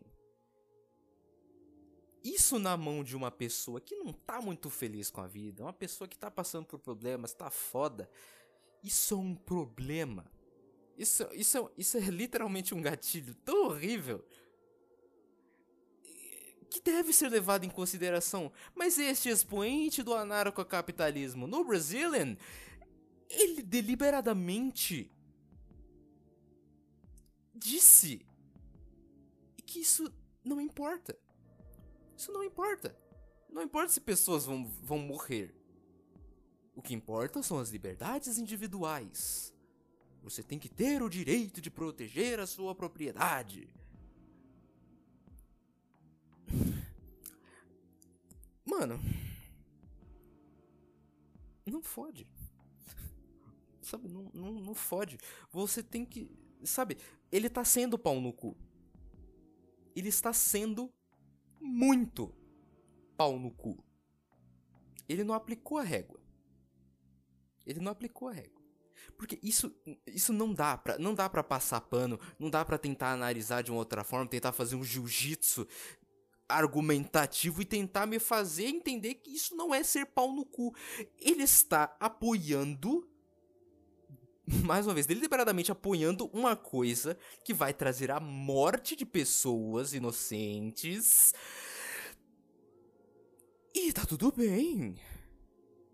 Isso 2.26 2.58
na 2.58 2.76
mão 2.76 3.04
de 3.04 3.16
uma 3.16 3.30
pessoa 3.30 3.80
que 3.80 3.96
não 3.98 4.12
tá 4.12 4.42
muito 4.42 4.68
feliz 4.68 5.12
com 5.12 5.22
a 5.22 5.28
vida, 5.28 5.62
uma 5.62 5.72
pessoa 5.72 6.08
que 6.08 6.18
tá 6.18 6.32
passando 6.32 6.66
por 6.66 6.80
problemas, 6.80 7.36
tá 7.36 7.52
foda. 7.52 8.10
Isso 8.82 9.14
é 9.14 9.18
um 9.18 9.36
problema. 9.36 10.26
Isso, 10.98 11.24
isso, 11.34 11.70
isso 11.78 11.98
é 11.98 12.00
literalmente 12.00 12.74
um 12.74 12.82
gatilho 12.82 13.36
tão 13.36 13.68
horrível 13.68 14.26
que 16.68 16.82
deve 16.82 17.14
ser 17.14 17.30
levado 17.30 17.64
em 17.64 17.70
consideração. 17.70 18.52
Mas 18.74 18.98
este 18.98 19.30
expoente 19.30 20.02
do 20.02 20.16
anarcocapitalismo 20.16 21.46
no 21.46 21.64
Brazilian, 21.64 22.36
ele 23.30 23.62
deliberadamente 23.62 25.12
disse 27.54 28.26
que 29.64 29.82
isso 29.82 30.12
não 30.44 30.60
importa. 30.60 31.16
Isso 32.16 32.32
não 32.32 32.44
importa. 32.44 32.96
Não 33.50 33.62
importa 33.62 33.92
se 33.92 34.02
pessoas 34.02 34.46
vão, 34.46 34.66
vão 34.82 35.00
morrer. 35.00 35.56
O 36.76 36.82
que 36.82 36.94
importa 36.94 37.42
são 37.42 37.58
as 37.60 37.70
liberdades 37.70 38.38
individuais. 38.38 39.54
Você 40.24 40.42
tem 40.42 40.58
que 40.60 40.68
ter 40.68 41.02
o 41.02 41.10
direito 41.10 41.62
de 41.62 41.70
proteger 41.70 42.40
a 42.40 42.48
sua 42.48 42.74
propriedade. 42.74 43.70
Mano. 48.66 49.00
Não 51.66 51.82
fode. 51.82 52.28
Sabe, 53.82 54.08
não, 54.08 54.32
não, 54.34 54.54
não 54.54 54.74
fode. 54.74 55.18
Você 55.52 55.84
tem 55.84 56.04
que 56.06 56.30
sabe, 56.64 56.98
ele 57.32 57.50
tá 57.50 57.64
sendo 57.64 57.98
pau 57.98 58.20
no 58.20 58.34
cu. 58.34 58.56
Ele 59.96 60.10
está 60.10 60.34
sendo 60.34 60.92
muito 61.66 62.34
pau 63.18 63.40
no 63.40 63.52
cu. 63.52 63.84
Ele 65.08 65.24
não 65.24 65.34
aplicou 65.34 65.78
a 65.78 65.84
régua. 65.84 66.20
Ele 67.66 67.80
não 67.80 67.92
aplicou 67.92 68.28
a 68.28 68.34
régua. 68.34 68.62
Porque 69.18 69.40
isso, 69.42 69.76
isso 70.08 70.34
não 70.34 70.54
dá 70.54 70.78
para 70.78 70.98
não 70.98 71.14
dá 71.14 71.30
para 71.30 71.44
passar 71.44 71.82
pano, 71.82 72.20
não 72.40 72.50
dá 72.50 72.66
para 72.66 72.78
tentar 72.78 73.12
analisar 73.12 73.62
de 73.62 73.72
uma 73.72 73.80
outra 73.80 74.04
forma, 74.04 74.28
tentar 74.28 74.52
fazer 74.52 74.76
um 74.76 74.84
jiu-jitsu 74.84 75.68
argumentativo 76.48 77.62
e 77.62 77.66
tentar 77.66 78.06
me 78.06 78.20
fazer 78.20 78.66
entender 78.66 79.16
que 79.16 79.32
isso 79.32 79.56
não 79.56 79.74
é 79.74 79.84
ser 79.84 80.06
pau 80.06 80.32
no 80.32 80.46
cu. 80.46 80.76
Ele 81.20 81.44
está 81.44 81.96
apoiando 82.00 83.08
mais 84.48 84.86
uma 84.86 84.94
vez, 84.94 85.06
deliberadamente 85.06 85.72
apoiando 85.72 86.30
uma 86.32 86.56
coisa 86.56 87.18
que 87.44 87.54
vai 87.54 87.74
trazer 87.74 88.12
a 88.12 88.20
morte 88.20 88.96
de 88.96 89.06
pessoas 89.06 89.94
inocentes. 89.94 91.34
E 93.74 93.92
tá 93.92 94.06
tudo 94.06 94.32
bem. 94.32 94.96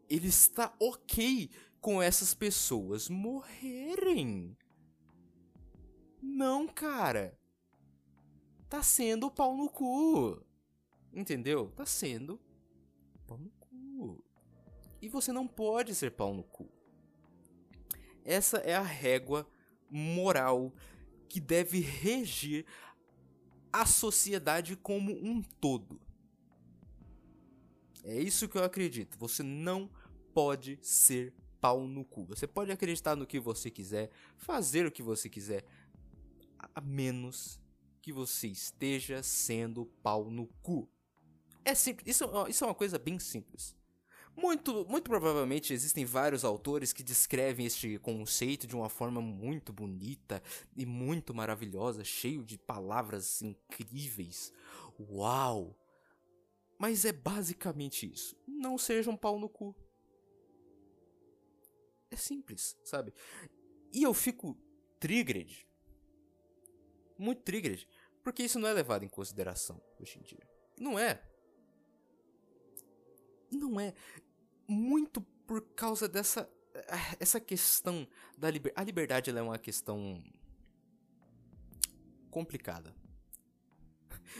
Ele 0.10 0.27
está 0.27 0.75
ok 0.79 1.50
com 1.79 2.01
essas 2.01 2.34
pessoas 2.34 3.08
morrerem. 3.08 4.58
Não, 6.22 6.67
cara. 6.67 7.38
Tá 8.70 8.84
sendo 8.84 9.31
pau 9.31 9.55
no 9.55 9.70
cu. 9.70 10.46
Entendeu? 11.13 11.72
Tá 11.72 11.86
sendo 11.86 12.39
pau 13.25 13.38
no 13.38 13.50
cu. 13.50 14.24
E 15.01 15.08
você 15.08 15.31
não 15.31 15.48
pode 15.48 15.96
ser 15.96 16.12
pau 16.12 16.34
no 16.34 16.43
cu. 16.43 16.80
Essa 18.23 18.57
é 18.57 18.75
a 18.75 18.81
régua 18.81 19.47
moral 19.89 20.73
que 21.27 21.39
deve 21.39 21.79
regir 21.79 22.65
a 23.71 23.85
sociedade 23.85 24.75
como 24.75 25.13
um 25.13 25.41
todo. 25.41 25.99
É 28.03 28.19
isso 28.19 28.49
que 28.49 28.57
eu 28.57 28.63
acredito. 28.63 29.17
Você 29.17 29.43
não 29.43 29.89
pode 30.33 30.79
ser 30.81 31.33
pau 31.59 31.87
no 31.87 32.03
cu. 32.03 32.25
Você 32.25 32.47
pode 32.47 32.71
acreditar 32.71 33.15
no 33.15 33.27
que 33.27 33.39
você 33.39 33.69
quiser, 33.69 34.09
fazer 34.35 34.85
o 34.85 34.91
que 34.91 35.03
você 35.03 35.29
quiser, 35.29 35.63
a 36.57 36.81
menos 36.81 37.61
que 38.01 38.11
você 38.11 38.47
esteja 38.47 39.21
sendo 39.21 39.85
pau 40.01 40.29
no 40.31 40.47
cu. 40.61 40.89
É 41.63 41.75
simples. 41.75 42.15
Isso, 42.15 42.25
isso 42.49 42.63
é 42.63 42.67
uma 42.67 42.75
coisa 42.75 42.97
bem 42.97 43.19
simples. 43.19 43.75
Muito, 44.35 44.85
muito 44.85 45.09
provavelmente 45.09 45.73
existem 45.73 46.05
vários 46.05 46.43
autores 46.43 46.93
que 46.93 47.03
descrevem 47.03 47.65
este 47.65 48.00
conceito 48.00 48.65
de 48.65 48.75
uma 48.75 48.89
forma 48.89 49.21
muito 49.21 49.73
bonita 49.73 50.41
e 50.75 50.85
muito 50.85 51.33
maravilhosa, 51.33 52.03
cheio 52.03 52.43
de 52.43 52.57
palavras 52.57 53.41
incríveis. 53.41 54.51
Uau! 55.00 55.77
Mas 56.79 57.05
é 57.05 57.11
basicamente 57.11 58.11
isso. 58.11 58.35
Não 58.47 58.77
seja 58.77 59.11
um 59.11 59.17
pau 59.17 59.38
no 59.38 59.47
cu. 59.47 59.75
É 62.09 62.15
simples, 62.15 62.77
sabe? 62.83 63.13
E 63.93 64.03
eu 64.03 64.13
fico 64.13 64.57
triggered. 65.00 65.67
Muito 67.17 67.43
triggered. 67.43 67.88
Porque 68.23 68.43
isso 68.43 68.59
não 68.59 68.67
é 68.67 68.73
levado 68.73 69.03
em 69.03 69.07
consideração 69.09 69.81
hoje 70.00 70.17
em 70.19 70.23
dia. 70.23 70.50
Não 70.79 70.97
é. 70.97 71.21
Não 73.51 73.79
é. 73.79 73.93
Muito 74.67 75.22
por 75.46 75.62
causa 75.75 76.08
dessa. 76.08 76.50
Essa 77.20 77.39
questão 77.39 78.08
da 78.38 78.50
liberdade. 78.50 78.81
A 78.81 78.86
liberdade 78.86 79.29
é 79.29 79.41
uma 79.41 79.60
questão. 79.60 80.24
complicada. 82.29 82.96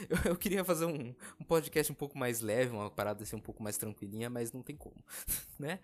Eu, 0.08 0.30
eu 0.30 0.36
queria 0.36 0.64
fazer 0.64 0.86
um, 0.86 1.14
um, 1.38 1.44
podcast 1.44 1.92
um 1.92 1.94
pouco 1.94 2.16
mais 2.16 2.40
leve, 2.40 2.72
uma 2.72 2.90
parada 2.90 3.22
assim 3.22 3.36
um 3.36 3.40
pouco 3.40 3.62
mais 3.62 3.76
tranquilinha, 3.76 4.30
mas 4.30 4.50
não 4.50 4.62
tem 4.62 4.74
como, 4.74 4.96
né? 5.60 5.78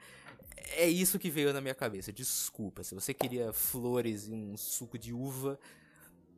É 0.73 0.89
isso 0.89 1.19
que 1.19 1.31
veio 1.31 1.53
na 1.53 1.61
minha 1.61 1.75
cabeça. 1.75 2.13
Desculpa, 2.13 2.83
se 2.83 2.95
você 2.95 3.13
queria 3.13 3.53
flores 3.53 4.29
e 4.29 4.33
um 4.33 4.57
suco 4.57 4.99
de 4.99 5.13
uva, 5.13 5.59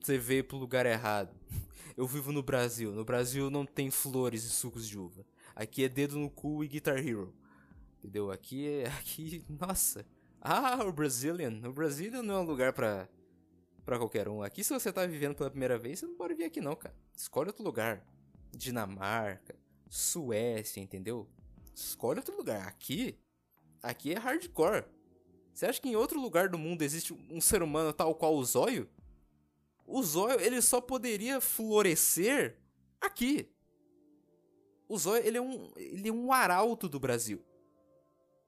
você 0.00 0.18
veio 0.18 0.44
pro 0.44 0.56
lugar 0.56 0.86
errado. 0.86 1.34
Eu 1.96 2.06
vivo 2.06 2.32
no 2.32 2.42
Brasil. 2.42 2.92
No 2.92 3.04
Brasil 3.04 3.50
não 3.50 3.66
tem 3.66 3.90
flores 3.90 4.44
e 4.44 4.50
sucos 4.50 4.86
de 4.86 4.98
uva. 4.98 5.24
Aqui 5.60 5.84
é 5.84 5.90
dedo 5.90 6.18
no 6.18 6.30
cu 6.30 6.64
e 6.64 6.68
Guitar 6.68 6.96
Hero. 7.06 7.34
Entendeu? 7.98 8.30
Aqui 8.30 8.66
é. 8.66 8.86
Aqui. 8.98 9.44
Nossa. 9.46 10.06
Ah, 10.40 10.82
o 10.86 10.90
Brazilian. 10.90 11.60
O 11.68 11.70
Brazilian 11.70 12.22
não 12.22 12.36
é 12.36 12.40
um 12.40 12.46
lugar 12.46 12.72
pra. 12.72 13.06
pra 13.84 13.98
qualquer 13.98 14.26
um. 14.26 14.42
Aqui, 14.42 14.64
se 14.64 14.72
você 14.72 14.90
tá 14.90 15.04
vivendo 15.04 15.34
pela 15.34 15.50
primeira 15.50 15.76
vez, 15.76 15.98
você 15.98 16.06
não 16.06 16.14
pode 16.14 16.34
vir 16.34 16.44
aqui, 16.44 16.62
não, 16.62 16.74
cara. 16.74 16.96
Escolhe 17.14 17.48
outro 17.48 17.62
lugar. 17.62 18.02
Dinamarca. 18.56 19.54
Suécia, 19.86 20.80
entendeu? 20.80 21.28
Escolhe 21.74 22.20
outro 22.20 22.34
lugar. 22.34 22.66
Aqui. 22.66 23.18
Aqui 23.82 24.14
é 24.14 24.18
hardcore. 24.18 24.86
Você 25.52 25.66
acha 25.66 25.78
que 25.78 25.90
em 25.90 25.96
outro 25.96 26.18
lugar 26.18 26.48
do 26.48 26.56
mundo 26.56 26.80
existe 26.80 27.12
um 27.12 27.38
ser 27.38 27.62
humano 27.62 27.92
tal 27.92 28.14
qual 28.14 28.34
o 28.34 28.42
zóio? 28.42 28.88
O 29.86 30.02
zóio, 30.02 30.40
ele 30.40 30.62
só 30.62 30.80
poderia 30.80 31.38
florescer 31.38 32.58
aqui. 32.98 33.52
O 34.90 34.98
zóio, 34.98 35.24
ele 35.24 35.38
é 35.38 35.40
um, 35.40 35.72
ele 35.76 36.08
é 36.08 36.12
um 36.12 36.32
arauto 36.32 36.88
do 36.88 36.98
Brasil. 36.98 37.40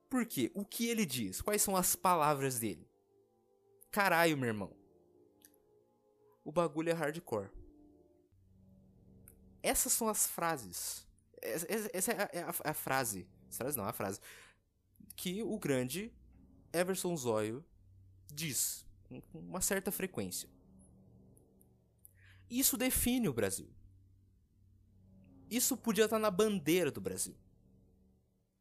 Por 0.09 0.25
quê? 0.25 0.51
O 0.53 0.65
que 0.65 0.89
ele 0.89 1.05
diz? 1.05 1.41
Quais 1.41 1.61
são 1.61 1.73
as 1.73 1.95
palavras 1.95 2.59
dele? 2.59 2.85
Caralho, 3.89 4.37
meu 4.37 4.49
irmão. 4.49 4.75
O 6.43 6.51
bagulho 6.51 6.89
é 6.89 6.91
hardcore. 6.91 7.49
Essas 9.61 9.93
são 9.93 10.09
as 10.09 10.27
frases. 10.27 11.07
Essa 11.41 12.11
é 12.11 12.21
a, 12.21 12.29
é 12.33 12.43
a, 12.43 12.53
é 12.65 12.69
a 12.71 12.73
frase. 12.73 13.25
Frase 13.49 13.77
não, 13.77 13.85
a 13.85 13.93
frase. 13.93 14.19
Que 15.15 15.41
o 15.43 15.57
grande 15.57 16.11
Everson 16.73 17.15
Zóio 17.15 17.63
diz 18.27 18.85
com 19.31 19.39
uma 19.39 19.61
certa 19.61 19.93
frequência. 19.93 20.49
Isso 22.49 22.75
define 22.75 23.29
o 23.29 23.33
Brasil. 23.33 23.73
Isso 25.55 25.77
podia 25.77 26.05
estar 26.05 26.17
na 26.17 26.31
bandeira 26.31 26.89
do 26.89 26.99
Brasil. 26.99 27.35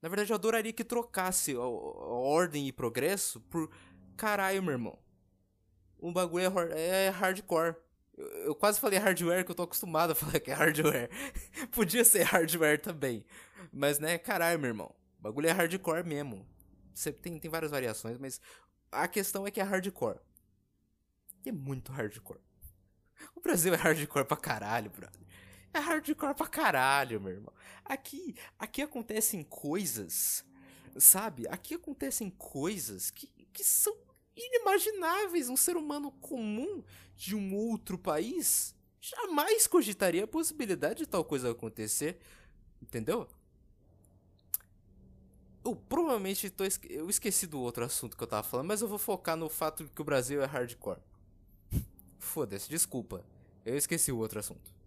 Na 0.03 0.11
verdade, 0.11 0.31
eu 0.31 0.35
adoraria 0.35 0.73
que 0.73 0.85
trocasse 0.85 1.55
a, 1.55 1.61
ordem 1.61 2.69
e 2.69 2.73
progresso 2.73 3.41
por 3.43 3.71
caralho, 4.15 4.63
meu 4.63 4.73
irmão. 4.73 4.99
O 5.99 6.13
bagulho 6.13 6.53
é, 6.73 7.07
é 7.07 7.09
hardcore. 7.09 7.77
Eu, 8.15 8.27
eu, 8.27 8.55
quase 8.55 8.79
falei 8.79 8.99
hardware, 8.99 9.43
que 9.43 9.51
eu 9.51 9.55
tô 9.55 9.63
acostumado 9.63 10.11
a 10.11 10.15
falar 10.17 10.39
que 10.39 10.51
é 10.51 10.55
hardware. 10.55 11.09
Podia 11.73 12.05
ser 12.05 12.25
hardware 12.25 12.79
também. 12.79 13.25
Mas, 13.73 13.99
né, 13.99 14.19
caralho, 14.19 14.59
meu 14.59 14.69
irmão. 14.69 14.95
O 15.19 15.23
bagulho 15.23 15.49
é 15.49 15.53
hardcore 15.53 16.05
mesmo. 16.05 16.47
Você 16.93 17.11
tem, 17.11 17.39
tem 17.39 17.51
várias 17.51 17.71
variações, 17.71 18.19
mas 18.19 18.39
a 18.91 19.09
questão 19.09 19.47
é 19.47 19.51
que 19.51 19.61
é 19.61 19.65
hardcore. 19.65 20.19
E 21.43 21.49
é 21.49 21.53
muito 21.53 21.91
hardcore. 21.91 22.41
O 23.35 23.41
Brasil 23.41 23.73
é 23.73 23.77
hardcore 23.77 24.27
pra 24.27 24.37
caralho, 24.37 24.91
brother. 24.91 25.23
É 25.75 25.79
hardcore 25.79 26.35
pra 26.35 26.47
caralho, 26.47 27.21
meu 27.21 27.33
irmão. 27.33 27.53
Aqui, 27.85 28.35
aqui 28.59 28.83
acontecem 28.83 29.43
coisas, 29.43 30.45
sabe? 30.97 31.49
Aqui 31.49 31.75
acontecem 31.75 32.31
coisas 32.31 33.11
que, 33.11 33.29
que 33.53 33.65
são 33.65 33.97
inimagináveis. 34.37 35.49
Um 35.49 35.57
ser 35.57 35.77
humano 35.77 36.13
comum 36.13 36.83
de 37.17 37.35
um 37.35 37.55
outro 37.55 37.97
país 37.97 38.75
jamais 39.01 39.67
cogitaria 39.67 40.25
a 40.25 40.29
possibilidade 40.29 41.01
de 41.01 41.07
tal 41.07 41.25
coisa 41.25 41.51
acontecer. 41.51 42.19
Entendeu? 42.81 43.27
Eu 45.65 45.77
provavelmente 45.77 46.51
tô 46.51 46.65
eu 46.91 47.09
esqueci 47.09 47.47
do 47.47 47.61
outro 47.61 47.85
assunto 47.85 48.17
que 48.17 48.23
eu 48.23 48.27
tava 48.27 48.43
falando, 48.43 48.67
mas 48.67 48.83
eu 48.83 48.89
vou 48.89 48.99
focar 48.99 49.37
no 49.37 49.49
fato 49.49 49.85
de 49.85 49.91
que 49.91 50.03
o 50.03 50.05
Brasil 50.05 50.43
é 50.43 50.47
hardcore. 50.47 51.01
Foda-se, 52.19 52.69
desculpa. 52.69 53.25
Eu 53.65 53.77
esqueci 53.77 54.11
o 54.11 54.19
outro 54.19 54.41
assunto. 54.41 54.82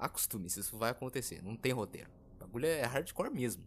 Acostume-se, 0.00 0.60
isso 0.60 0.78
vai 0.78 0.90
acontecer. 0.90 1.42
Não 1.42 1.54
tem 1.54 1.72
roteiro. 1.72 2.10
O 2.36 2.38
bagulho 2.40 2.64
é 2.64 2.82
hardcore 2.86 3.30
mesmo. 3.30 3.62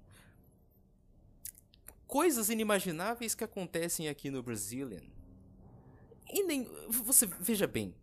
Coisas 2.07 2.49
inimagináveis 2.49 3.35
que 3.35 3.43
acontecem 3.43 4.09
aqui 4.09 4.31
no 4.31 4.41
Brazilian. 4.41 5.03
E 6.31 6.43
nem. 6.43 6.63
Você 6.89 7.27
veja 7.27 7.67
bem. 7.67 7.93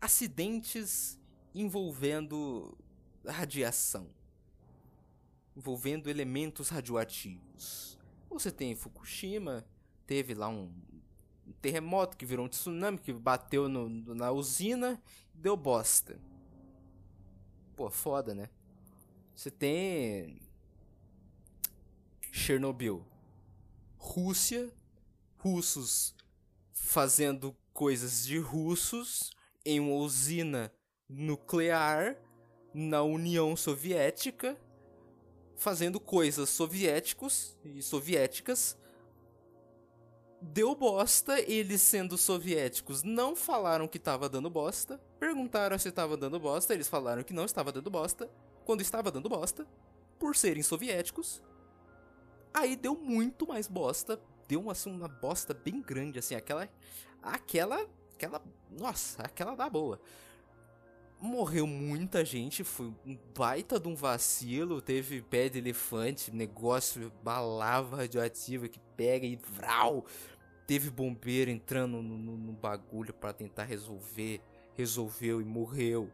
Acidentes 0.00 1.18
envolvendo 1.52 2.78
radiação. 3.26 4.08
Envolvendo 5.56 6.08
elementos 6.08 6.68
radioativos. 6.68 7.98
Você 8.30 8.52
tem 8.52 8.76
Fukushima, 8.76 9.66
teve 10.06 10.32
lá 10.32 10.48
um 10.48 10.72
terremoto 11.60 12.16
que 12.16 12.24
virou 12.24 12.46
um 12.46 12.48
tsunami 12.48 12.98
que 12.98 13.12
bateu 13.12 13.68
no, 13.68 13.88
na 14.14 14.30
usina 14.30 15.02
e 15.34 15.38
deu 15.38 15.56
bosta. 15.56 16.18
Pô, 17.76 17.90
foda, 17.90 18.34
né? 18.34 18.48
Você 19.34 19.50
tem. 19.50 20.40
Chernobyl. 22.30 23.04
Rússia. 23.96 24.72
Russos 25.38 26.14
fazendo 26.72 27.56
coisas 27.72 28.24
de 28.24 28.38
russos 28.38 29.30
em 29.64 29.80
uma 29.80 29.94
usina 29.94 30.72
nuclear 31.08 32.16
na 32.74 33.02
União 33.02 33.56
Soviética, 33.56 34.56
fazendo 35.56 35.98
coisas 35.98 36.50
soviéticos 36.50 37.56
e 37.64 37.82
soviéticas. 37.82 38.76
Deu 40.44 40.74
bosta, 40.74 41.40
eles 41.40 41.80
sendo 41.80 42.18
soviéticos 42.18 43.04
não 43.04 43.36
falaram 43.36 43.86
que 43.86 43.96
estava 43.96 44.28
dando 44.28 44.50
bosta, 44.50 45.00
perguntaram 45.18 45.78
se 45.78 45.88
estava 45.88 46.16
dando 46.16 46.40
bosta, 46.40 46.74
eles 46.74 46.88
falaram 46.88 47.22
que 47.22 47.32
não 47.32 47.44
estava 47.44 47.70
dando 47.70 47.88
bosta, 47.88 48.28
quando 48.64 48.80
estava 48.80 49.12
dando 49.12 49.28
bosta, 49.28 49.64
por 50.18 50.34
serem 50.34 50.62
soviéticos. 50.62 51.40
Aí 52.52 52.74
deu 52.74 52.96
muito 52.96 53.46
mais 53.46 53.68
bosta, 53.68 54.20
deu 54.48 54.68
assim, 54.68 54.90
uma 54.90 55.06
bosta 55.06 55.54
bem 55.54 55.80
grande, 55.80 56.18
assim, 56.18 56.34
aquela. 56.34 56.68
Aquela. 57.22 57.86
Aquela. 58.14 58.42
Nossa, 58.68 59.22
aquela 59.22 59.54
da 59.54 59.70
boa 59.70 60.00
morreu 61.22 61.66
muita 61.66 62.24
gente, 62.24 62.64
foi 62.64 62.86
um 63.06 63.16
baita 63.36 63.78
de 63.78 63.86
um 63.88 63.94
vacilo, 63.94 64.82
teve 64.82 65.22
pé 65.22 65.48
de 65.48 65.58
elefante, 65.58 66.34
negócio, 66.34 67.12
uma 67.22 67.40
lava 67.40 67.96
radioativa 67.96 68.68
que 68.68 68.80
pega 68.96 69.24
e 69.24 69.36
vral. 69.36 70.04
Teve 70.66 70.90
bombeiro 70.90 71.50
entrando 71.50 72.02
no, 72.02 72.18
no, 72.18 72.36
no 72.36 72.52
bagulho 72.52 73.14
para 73.14 73.32
tentar 73.32 73.64
resolver, 73.64 74.40
resolveu 74.74 75.40
e 75.40 75.44
morreu. 75.44 76.10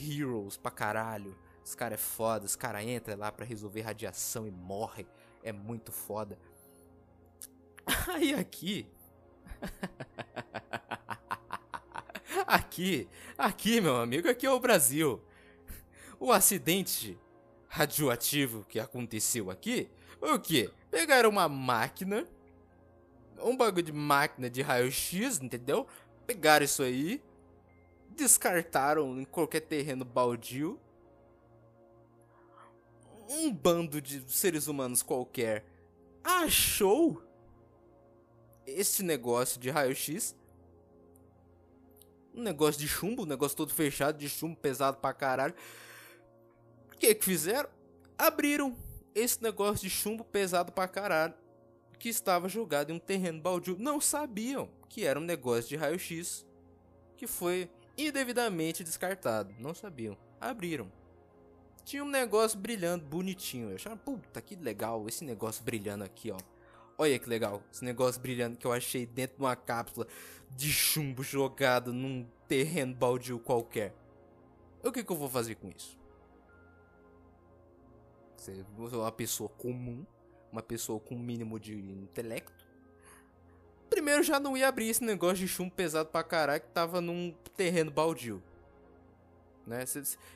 Heroes 0.00 0.56
pra 0.56 0.70
caralho. 0.70 1.36
Os 1.64 1.74
cara 1.74 1.94
é 1.94 1.98
foda, 1.98 2.44
os 2.44 2.56
cara 2.56 2.82
entra 2.82 3.14
lá 3.14 3.30
para 3.30 3.44
resolver 3.44 3.82
radiação 3.82 4.46
e 4.46 4.50
morre. 4.50 5.06
É 5.42 5.52
muito 5.52 5.92
foda. 5.92 6.38
Aí 8.08 8.34
aqui 8.34 8.86
Aqui, 12.48 13.06
aqui, 13.36 13.78
meu 13.78 13.96
amigo, 13.96 14.26
aqui 14.26 14.46
é 14.46 14.50
o 14.50 14.58
Brasil. 14.58 15.22
O 16.18 16.32
acidente 16.32 17.18
radioativo 17.68 18.64
que 18.66 18.80
aconteceu 18.80 19.50
aqui, 19.50 19.90
o 20.18 20.38
que? 20.38 20.70
Pegaram 20.90 21.28
uma 21.28 21.46
máquina, 21.46 22.26
um 23.38 23.54
bagulho 23.54 23.82
de 23.82 23.92
máquina 23.92 24.48
de 24.48 24.62
raio-x, 24.62 25.42
entendeu? 25.42 25.86
Pegaram 26.26 26.64
isso 26.64 26.82
aí, 26.82 27.22
descartaram 28.16 29.20
em 29.20 29.26
qualquer 29.26 29.60
terreno 29.60 30.06
baldio. 30.06 30.80
Um 33.28 33.52
bando 33.52 34.00
de 34.00 34.24
seres 34.32 34.68
humanos 34.68 35.02
qualquer 35.02 35.66
achou 36.24 37.22
esse 38.66 39.02
negócio 39.02 39.60
de 39.60 39.68
raio-x 39.68 40.34
um 42.34 42.42
negócio 42.42 42.80
de 42.80 42.88
chumbo, 42.88 43.22
um 43.22 43.26
negócio 43.26 43.56
todo 43.56 43.72
fechado, 43.72 44.18
de 44.18 44.28
chumbo 44.28 44.56
pesado 44.56 44.98
pra 44.98 45.12
caralho. 45.12 45.54
O 46.92 46.96
que 46.98 47.14
que 47.14 47.24
fizeram? 47.24 47.68
Abriram 48.16 48.76
esse 49.14 49.42
negócio 49.42 49.88
de 49.88 49.90
chumbo 49.90 50.24
pesado 50.24 50.72
pra 50.72 50.88
caralho 50.88 51.34
que 51.98 52.08
estava 52.08 52.48
jogado 52.48 52.90
em 52.90 52.94
um 52.94 52.98
terreno 52.98 53.40
baldio. 53.40 53.76
Não 53.78 54.00
sabiam 54.00 54.68
que 54.88 55.04
era 55.04 55.18
um 55.18 55.22
negócio 55.22 55.68
de 55.68 55.76
raio-x 55.76 56.46
que 57.16 57.26
foi 57.26 57.68
indevidamente 57.96 58.84
descartado. 58.84 59.52
Não 59.58 59.74
sabiam. 59.74 60.16
Abriram. 60.40 60.90
Tinha 61.84 62.04
um 62.04 62.08
negócio 62.08 62.58
brilhando, 62.58 63.04
bonitinho. 63.04 63.70
Eu 63.70 63.74
achava, 63.74 63.96
puta, 63.96 64.40
que 64.40 64.54
legal 64.54 65.04
esse 65.08 65.24
negócio 65.24 65.64
brilhando 65.64 66.04
aqui, 66.04 66.30
ó. 66.30 66.38
Olha 67.00 67.16
que 67.16 67.28
legal, 67.28 67.62
esse 67.72 67.84
negócio 67.84 68.20
brilhando 68.20 68.58
que 68.58 68.66
eu 68.66 68.72
achei 68.72 69.06
dentro 69.06 69.36
de 69.36 69.42
uma 69.44 69.54
cápsula 69.54 70.04
de 70.50 70.72
chumbo 70.72 71.22
jogado 71.22 71.92
num 71.92 72.26
terreno 72.48 72.92
baldio 72.92 73.38
qualquer. 73.38 73.94
O 74.82 74.90
que, 74.90 75.04
que 75.04 75.12
eu 75.12 75.16
vou 75.16 75.28
fazer 75.28 75.54
com 75.54 75.68
isso? 75.68 75.96
Você 78.36 78.50
é 78.50 78.96
uma 78.96 79.12
pessoa 79.12 79.48
comum, 79.48 80.04
uma 80.50 80.60
pessoa 80.62 80.98
com 80.98 81.14
um 81.14 81.20
mínimo 81.20 81.60
de 81.60 81.76
intelecto. 81.78 82.66
Primeiro 83.88 84.24
já 84.24 84.40
não 84.40 84.56
ia 84.56 84.66
abrir 84.66 84.88
esse 84.88 85.04
negócio 85.04 85.36
de 85.36 85.46
chumbo 85.46 85.72
pesado 85.72 86.08
pra 86.08 86.24
caralho 86.24 86.60
que 86.60 86.68
tava 86.68 87.00
num 87.00 87.32
terreno 87.56 87.92
baldio. 87.92 88.42
Né? 89.64 89.84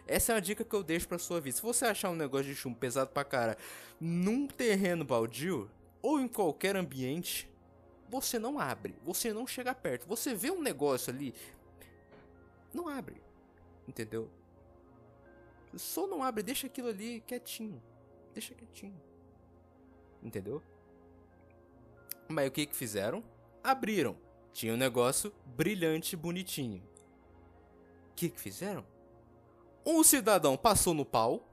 Essa 0.07 0.33
é 0.33 0.35
uma 0.37 0.41
dica 0.41 0.65
que 0.65 0.75
eu 0.77 0.85
deixo 0.85 1.09
pra 1.09 1.19
sua 1.19 1.41
vida. 1.41 1.57
Se 1.57 1.63
você 1.63 1.87
achar 1.87 2.11
um 2.11 2.15
negócio 2.15 2.47
de 2.47 2.55
chumbo 2.55 2.77
pesado 2.77 3.11
pra 3.11 3.25
caralho 3.25 3.59
num 4.01 4.47
terreno 4.47 5.05
baldio, 5.05 5.69
ou 6.03 6.21
em 6.21 6.29
qualquer 6.29 6.77
ambiente, 6.77 7.49
você 8.09 8.39
não 8.39 8.59
abre, 8.59 8.95
você 9.05 9.33
não 9.33 9.47
chega 9.47 9.75
perto. 9.75 10.07
Você 10.07 10.35
vê 10.35 10.51
um 10.51 10.61
negócio 10.61 11.13
ali, 11.13 11.35
não 12.73 12.89
abre. 12.89 13.23
Entendeu? 13.87 14.29
Só 15.77 16.07
não 16.07 16.23
abre, 16.23 16.43
deixa 16.43 16.67
aquilo 16.67 16.89
ali 16.89 17.21
quietinho. 17.23 17.83
Deixa 18.35 18.55
quietinho. 18.55 19.01
Entendeu? 20.23 20.63
Mas 22.29 22.49
o 22.49 22.51
que 22.51 22.67
que 22.67 22.77
fizeram? 22.77 23.23
Abriram. 23.63 24.17
Tinha 24.53 24.75
um 24.75 24.77
negócio 24.77 25.33
brilhante, 25.47 26.15
bonitinho. 26.17 26.83
O 28.11 28.15
que 28.15 28.29
que 28.29 28.41
fizeram? 28.41 28.85
Um 29.85 30.05
cidadão 30.05 30.57
passou 30.57 30.95
no 30.95 31.05
pau 31.05 31.49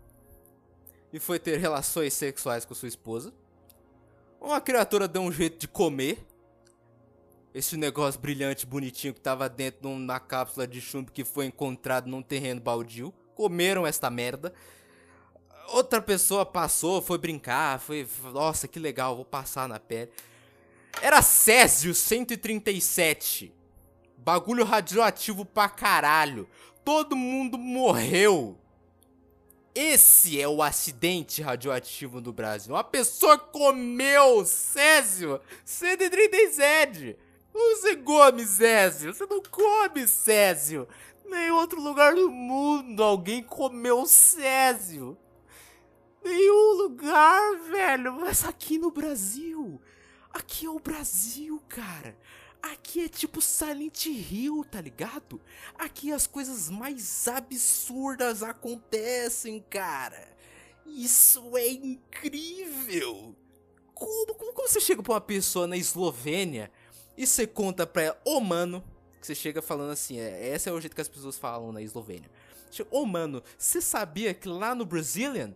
e 1.12 1.20
foi 1.20 1.40
ter 1.40 1.58
relações 1.58 2.14
sexuais 2.14 2.66
com 2.66 2.76
sua 2.76 2.88
esposa. 2.88 3.34
Uma 4.40 4.62
criatura 4.62 5.08
deu 5.08 5.22
um 5.22 5.32
jeito 5.32 5.60
de 5.60 5.68
comer 5.68 6.26
esse 7.54 7.76
negócio 7.76 8.20
brilhante, 8.20 8.66
bonitinho 8.66 9.14
que 9.14 9.20
tava 9.20 9.50
dentro 9.50 9.90
na 9.98 10.20
cápsula 10.20 10.68
de 10.68 10.80
chumbo 10.80 11.12
que 11.12 11.26
foi 11.26 11.46
encontrado 11.46 12.08
num 12.08 12.22
terreno 12.22 12.62
baldio. 12.62 13.14
Comeram 13.36 13.86
esta 13.86 14.10
merda. 14.10 14.54
Outra 15.70 16.02
pessoa 16.02 16.46
passou, 16.46 17.02
foi 17.02 17.18
brincar, 17.18 17.80
foi. 17.80 18.08
Nossa, 18.32 18.68
que 18.68 18.80
legal, 18.80 19.16
vou 19.16 19.26
passar 19.26 19.68
na 19.68 19.80
pele. 19.80 20.12
Era 21.02 21.22
Césio 21.22 21.94
137. 21.94 23.54
Bagulho 24.18 24.64
radioativo 24.64 25.46
pra 25.46 25.70
caralho. 25.70 26.48
Todo 26.84 27.16
mundo 27.16 27.58
morreu. 27.58 28.58
Esse 29.82 30.42
é 30.42 30.46
o 30.46 30.62
acidente 30.62 31.42
radioativo 31.42 32.20
do 32.20 32.34
Brasil. 32.34 32.76
Uma 32.76 32.84
pessoa 32.84 33.38
comeu 33.38 34.46
Césio 34.46 35.40
137. 35.64 37.16
Você 37.54 37.96
come 37.96 38.46
Césio. 38.46 39.14
Você 39.14 39.26
não 39.26 39.42
come 39.42 40.06
Césio. 40.06 40.86
Nem 41.24 41.50
outro 41.52 41.82
lugar 41.82 42.14
do 42.14 42.30
mundo 42.30 43.02
alguém 43.02 43.42
comeu 43.42 44.06
Césio. 44.06 45.18
Nenhum 46.26 46.74
lugar, 46.74 47.60
velho. 47.72 48.20
Mas 48.20 48.44
aqui 48.44 48.78
no 48.78 48.92
Brasil. 48.92 49.82
Aqui 50.34 50.66
é 50.66 50.70
o 50.70 50.80
Brasil, 50.80 51.58
cara. 51.70 52.18
Aqui 52.62 53.06
é 53.06 53.08
tipo 53.08 53.42
Silent 53.42 54.06
Hill, 54.06 54.66
tá 54.70 54.82
ligado? 54.82 55.40
Aqui 55.76 56.12
as 56.12 56.28
coisas 56.28 56.70
mais 56.70 57.28
absurdas 57.28 58.44
acontecem, 58.44 59.64
cara. 59.70 60.28
Isso 60.86 61.58
é 61.58 61.70
incrível. 61.70 63.36
Como, 63.94 64.34
como, 64.34 64.54
como 64.54 64.68
você 64.68 64.80
chega 64.80 65.02
pra 65.02 65.14
uma 65.14 65.22
pessoa 65.22 65.68
na 65.68 65.78
Eslovênia 65.78 66.72
e 67.18 67.26
você 67.26 67.46
conta 67.48 67.86
pra 67.86 68.02
ela, 68.04 68.22
ô 68.26 68.38
oh, 68.38 68.42
mano, 68.42 68.84
que 69.20 69.28
você 69.28 69.36
chega 69.36 69.62
falando 69.62 69.92
assim, 69.92 70.20
é, 70.20 70.54
esse 70.54 70.70
é 70.70 70.72
o 70.72 70.80
jeito 70.80 70.96
que 70.96 71.02
as 71.02 71.10
pessoas 71.10 71.38
falam 71.38 71.72
na 71.72 71.82
Eslovênia. 71.82 72.30
Ô 72.92 73.02
oh, 73.02 73.06
mano, 73.06 73.44
você 73.58 73.82
sabia 73.82 74.34
que 74.34 74.48
lá 74.48 74.76
no 74.76 74.86
Brazilian 74.86 75.54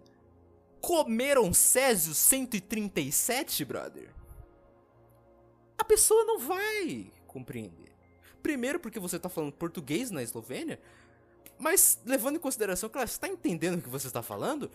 comeram 0.82 1.54
Césio 1.54 2.13
137, 2.13 3.63
brother? 3.63 4.10
A 5.78 5.84
pessoa 5.84 6.24
não 6.26 6.40
vai 6.40 7.12
compreender. 7.28 7.92
Primeiro, 8.42 8.80
porque 8.80 9.00
você 9.00 9.18
tá 9.18 9.30
falando 9.30 9.54
português 9.54 10.12
na 10.12 10.22
Eslovênia, 10.22 10.80
mas 11.58 12.00
levando 12.06 12.36
em 12.36 12.40
consideração 12.40 12.90
que 12.90 12.98
ela 12.98 13.06
está 13.06 13.28
entendendo 13.28 13.80
o 13.80 13.82
que 13.82 13.90
você 13.90 14.08
está 14.08 14.22
falando, 14.22 14.70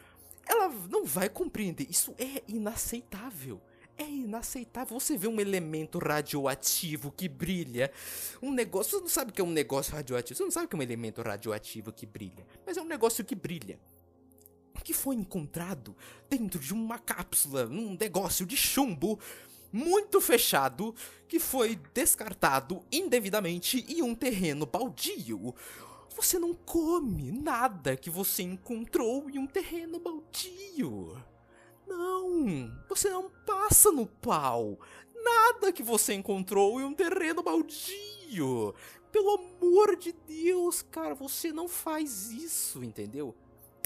ela 0.47 0.69
não 0.89 1.05
vai 1.05 1.29
compreender. 1.29 1.87
Isso 1.91 2.15
é 2.19 2.43
inaceitável. 2.49 3.61
É 3.97 4.05
inaceitável 4.05 4.99
você 4.99 5.19
ver 5.19 5.27
um 5.27 5.41
elemento 5.41 5.99
radioativo 5.99 7.13
que 7.13 7.29
brilha. 7.29 7.93
Um 8.41 8.53
negócio. 8.53 8.93
Você 8.93 9.01
não 9.01 9.09
sabe 9.09 9.31
o 9.31 9.35
que 9.35 9.41
é 9.41 9.45
um 9.45 9.51
negócio 9.51 9.93
radioativo. 9.93 10.37
Você 10.37 10.45
não 10.45 10.51
sabe 10.51 10.67
o 10.67 10.69
que 10.69 10.77
é 10.77 10.79
um 10.79 10.83
elemento 10.83 11.21
radioativo 11.21 11.93
que 11.93 12.07
brilha. 12.07 12.47
Mas 12.65 12.77
é 12.77 12.81
um 12.81 12.87
negócio 12.87 13.25
que 13.25 13.35
brilha. 13.35 13.79
Que 14.85 14.95
foi 14.95 15.17
encontrado 15.17 15.97
dentro 16.31 16.61
de 16.61 16.73
uma 16.73 16.99
cápsula, 16.99 17.67
num 17.67 17.97
negócio 17.99 18.47
de 18.47 18.57
chumbo 18.57 19.19
muito 19.73 20.21
fechado 20.21 20.95
que 21.29 21.39
foi 21.39 21.77
descartado 21.93 22.83
indevidamente 22.91 23.85
em 23.89 24.03
um 24.03 24.15
terreno 24.15 24.67
baldio. 24.67 25.55
Você 26.17 26.39
não 26.39 26.53
come 26.53 27.31
nada 27.31 27.97
que 27.97 28.11
você 28.11 28.43
encontrou 28.43 29.31
em 29.31 29.39
um 29.39 29.47
terreno 29.47 30.01
baldio. 30.01 31.17
Não, 31.87 32.71
você 32.89 33.09
não 33.09 33.31
passa 33.47 33.93
no 33.93 34.07
pau. 34.07 34.79
Nada 35.15 35.73
que 35.73 35.83
você 35.83 36.15
encontrou 36.15 36.81
em 36.81 36.85
um 36.85 36.95
terreno 36.95 37.43
baldio. 37.43 38.75
Pelo 39.13 39.35
amor 39.35 39.97
de 39.97 40.13
Deus, 40.13 40.83
cara, 40.83 41.15
você 41.15 41.53
não 41.53 41.69
faz 41.69 42.31
isso, 42.31 42.83
entendeu? 42.83 43.35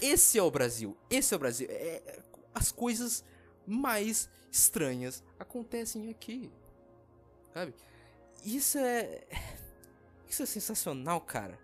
Esse 0.01 0.37
é 0.37 0.43
o 0.43 0.51
Brasil. 0.51 0.97
Esse 1.09 1.33
é 1.33 1.37
o 1.37 1.39
Brasil. 1.39 1.67
É, 1.69 2.01
é 2.05 2.23
as 2.53 2.71
coisas 2.71 3.23
mais 3.65 4.29
estranhas 4.53 5.23
acontecem 5.39 6.11
aqui. 6.11 6.51
Sabe? 7.53 7.73
Isso 8.45 8.77
é. 8.77 9.23
Isso 10.29 10.43
é 10.43 10.45
sensacional, 10.45 11.19
cara. 11.21 11.59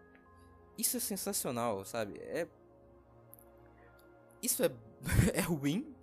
Isso 0.77 0.97
é 0.97 0.99
sensacional, 0.99 1.85
sabe? 1.85 2.17
É. 2.19 2.47
Isso 4.41 4.63
é. 4.63 4.71
é 5.33 5.41
ruim. 5.41 5.95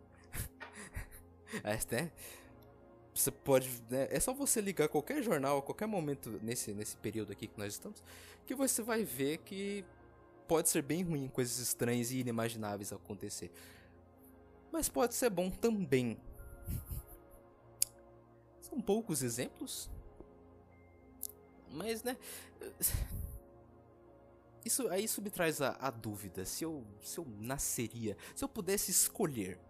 é? 1.65 2.11
Você 3.13 3.31
pode. 3.33 3.69
Né? 3.91 4.07
É 4.11 4.21
só 4.21 4.33
você 4.33 4.61
ligar 4.61 4.89
qualquer 4.89 5.23
jornal 5.23 5.59
a 5.59 5.63
qualquer 5.63 5.87
momento 5.87 6.39
nesse, 6.41 6.73
nesse 6.73 6.97
período 6.97 7.33
aqui 7.33 7.49
que 7.49 7.59
nós 7.59 7.73
estamos. 7.73 8.03
Que 8.47 8.55
você 8.55 8.81
vai 8.81 9.03
ver 9.03 9.39
que 9.39 9.85
pode 10.47 10.69
ser 10.69 10.83
bem 10.83 11.03
ruim 11.03 11.27
coisas 11.27 11.59
estranhas 11.59 12.13
e 12.13 12.19
inimagináveis 12.21 12.93
acontecer. 12.93 13.51
Mas 14.71 14.89
pode 14.89 15.15
ser 15.15 15.31
bom 15.31 15.51
também. 15.51 16.17
São 18.77 18.83
poucos 18.83 19.23
exemplos. 19.23 19.91
Mas, 21.71 22.03
né. 22.03 22.15
Isso 24.63 24.89
aí 24.89 25.05
isso 25.05 25.23
me 25.23 25.31
traz 25.31 25.63
a, 25.63 25.77
a 25.81 25.91
dúvida. 25.93 26.45
Se 26.45 26.65
eu, 26.65 26.85
se 27.01 27.19
eu 27.19 27.27
nasceria. 27.39 28.17
Se 28.35 28.43
eu 28.43 28.49
pudesse 28.49 28.91
escolher. 28.91 29.61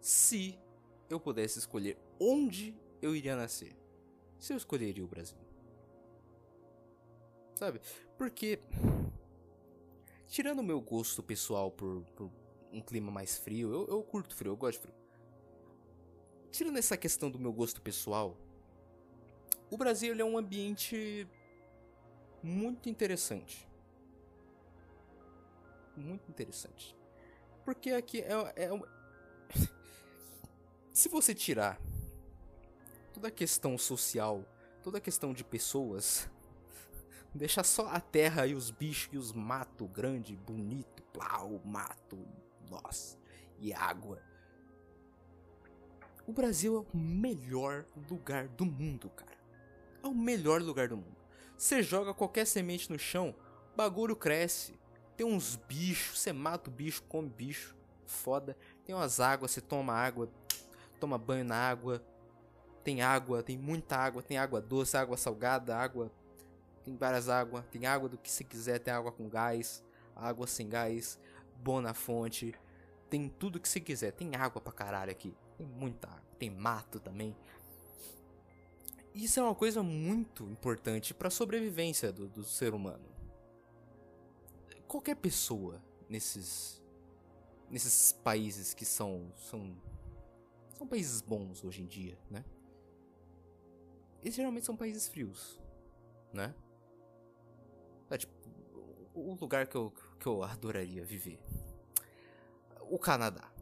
Se 0.00 0.56
eu 1.10 1.18
pudesse 1.18 1.58
escolher 1.58 1.98
onde 2.20 2.78
eu 3.02 3.14
iria 3.14 3.34
nascer. 3.34 3.76
Se 4.38 4.52
eu 4.52 4.56
escolheria 4.56 5.04
o 5.04 5.08
Brasil. 5.08 5.36
Sabe? 7.56 7.80
Porque. 8.16 8.60
Tirando 10.28 10.60
o 10.60 10.64
meu 10.64 10.80
gosto 10.80 11.24
pessoal 11.24 11.72
por, 11.72 12.02
por 12.14 12.30
um 12.72 12.80
clima 12.80 13.10
mais 13.10 13.36
frio, 13.36 13.72
eu, 13.72 13.88
eu 13.88 14.02
curto 14.04 14.32
frio, 14.32 14.52
eu 14.52 14.56
gosto 14.56 14.78
de 14.78 14.86
frio. 14.86 14.99
Tirando 16.50 16.78
essa 16.78 16.96
questão 16.96 17.30
do 17.30 17.38
meu 17.38 17.52
gosto 17.52 17.80
pessoal, 17.80 18.36
o 19.70 19.76
Brasil 19.76 20.18
é 20.18 20.24
um 20.24 20.36
ambiente 20.36 21.26
muito 22.42 22.88
interessante. 22.88 23.68
Muito 25.96 26.28
interessante. 26.28 26.96
Porque 27.64 27.90
aqui 27.90 28.20
é, 28.20 28.32
é 28.56 28.70
Se 30.92 31.08
você 31.08 31.34
tirar 31.34 31.80
toda 33.12 33.28
a 33.28 33.30
questão 33.30 33.78
social, 33.78 34.44
toda 34.82 34.98
a 34.98 35.00
questão 35.00 35.32
de 35.32 35.44
pessoas, 35.44 36.28
deixar 37.32 37.64
só 37.64 37.88
a 37.88 38.00
terra 38.00 38.46
e 38.46 38.54
os 38.54 38.70
bichos 38.72 39.12
e 39.12 39.18
os 39.18 39.32
mato 39.32 39.86
grande, 39.86 40.36
bonito, 40.36 41.02
plau, 41.12 41.60
mato, 41.64 42.18
nossa, 42.68 43.16
e 43.58 43.72
água. 43.72 44.29
O 46.30 46.32
Brasil 46.32 46.76
é 46.76 46.96
o 46.96 46.96
melhor 46.96 47.84
lugar 48.08 48.46
do 48.46 48.64
mundo, 48.64 49.10
cara. 49.10 49.36
É 50.00 50.06
o 50.06 50.14
melhor 50.14 50.62
lugar 50.62 50.86
do 50.86 50.96
mundo. 50.96 51.16
Você 51.56 51.82
joga 51.82 52.14
qualquer 52.14 52.46
semente 52.46 52.88
no 52.88 52.96
chão, 52.96 53.34
bagulho 53.76 54.14
cresce. 54.14 54.78
Tem 55.16 55.26
uns 55.26 55.56
bichos, 55.56 56.20
você 56.20 56.32
mata 56.32 56.70
o 56.70 56.72
bicho, 56.72 57.02
come 57.08 57.28
bicho. 57.28 57.76
Foda. 58.06 58.56
Tem 58.84 58.94
umas 58.94 59.18
águas, 59.18 59.50
você 59.50 59.60
toma 59.60 59.92
água, 59.92 60.30
toma 61.00 61.18
banho 61.18 61.44
na 61.44 61.56
água. 61.56 62.00
Tem 62.84 63.02
água, 63.02 63.42
tem 63.42 63.58
muita 63.58 63.96
água, 63.96 64.22
tem 64.22 64.38
água 64.38 64.60
doce, 64.60 64.96
água 64.96 65.16
salgada, 65.16 65.76
água. 65.76 66.12
Tem 66.84 66.96
várias 66.96 67.28
águas, 67.28 67.64
tem 67.72 67.86
água 67.86 68.08
do 68.08 68.16
que 68.16 68.30
você 68.30 68.44
quiser, 68.44 68.78
tem 68.78 68.94
água 68.94 69.10
com 69.10 69.28
gás, 69.28 69.82
água 70.14 70.46
sem 70.46 70.68
gás, 70.68 71.18
bom 71.56 71.80
na 71.80 71.92
fonte. 71.92 72.54
Tem 73.08 73.28
tudo 73.28 73.58
que 73.58 73.68
você 73.68 73.80
quiser, 73.80 74.12
tem 74.12 74.36
água 74.36 74.62
pra 74.62 74.72
caralho 74.72 75.10
aqui. 75.10 75.34
Tem 75.60 75.66
muita 75.66 76.08
água, 76.08 76.22
tem 76.38 76.48
mato 76.48 76.98
também. 76.98 77.36
Isso 79.14 79.38
é 79.38 79.42
uma 79.42 79.54
coisa 79.54 79.82
muito 79.82 80.44
importante 80.44 81.12
para 81.12 81.28
a 81.28 81.30
sobrevivência 81.30 82.10
do, 82.10 82.26
do 82.28 82.42
ser 82.42 82.72
humano. 82.72 83.04
Qualquer 84.88 85.16
pessoa 85.16 85.82
nesses 86.08 86.80
nesses 87.68 88.10
países 88.10 88.72
que 88.72 88.86
são 88.86 89.30
são 89.36 89.76
são 90.78 90.86
países 90.86 91.20
bons 91.20 91.62
hoje 91.62 91.82
em 91.82 91.86
dia, 91.86 92.18
né? 92.30 92.42
Eles 94.22 94.34
geralmente 94.34 94.64
são 94.64 94.74
países 94.74 95.08
frios, 95.08 95.60
né? 96.32 96.54
É 98.08 98.16
tipo 98.16 98.32
o 99.14 99.34
lugar 99.38 99.66
que 99.66 99.76
eu, 99.76 99.92
que 100.18 100.26
eu 100.26 100.42
adoraria 100.42 101.04
viver. 101.04 101.38
O 102.88 102.98
Canadá. 102.98 103.59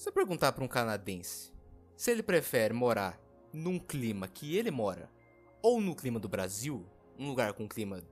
Se 0.00 0.04
você 0.04 0.12
perguntar 0.12 0.52
para 0.52 0.64
um 0.64 0.66
canadense 0.66 1.52
se 1.94 2.10
ele 2.10 2.22
prefere 2.22 2.72
morar 2.72 3.20
num 3.52 3.78
clima 3.78 4.26
que 4.26 4.56
ele 4.56 4.70
mora, 4.70 5.12
ou 5.60 5.78
no 5.78 5.94
clima 5.94 6.18
do 6.18 6.26
Brasil, 6.26 6.88
um 7.18 7.28
lugar 7.28 7.52
com 7.52 7.68
clima 7.68 8.02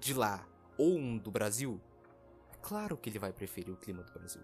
de 0.00 0.14
lá, 0.14 0.44
ou 0.76 0.98
um 0.98 1.16
do 1.16 1.30
Brasil, 1.30 1.80
é 2.52 2.56
claro 2.56 2.96
que 2.96 3.08
ele 3.08 3.20
vai 3.20 3.32
preferir 3.32 3.72
o 3.72 3.76
clima 3.76 4.02
do 4.02 4.12
Brasil. 4.12 4.42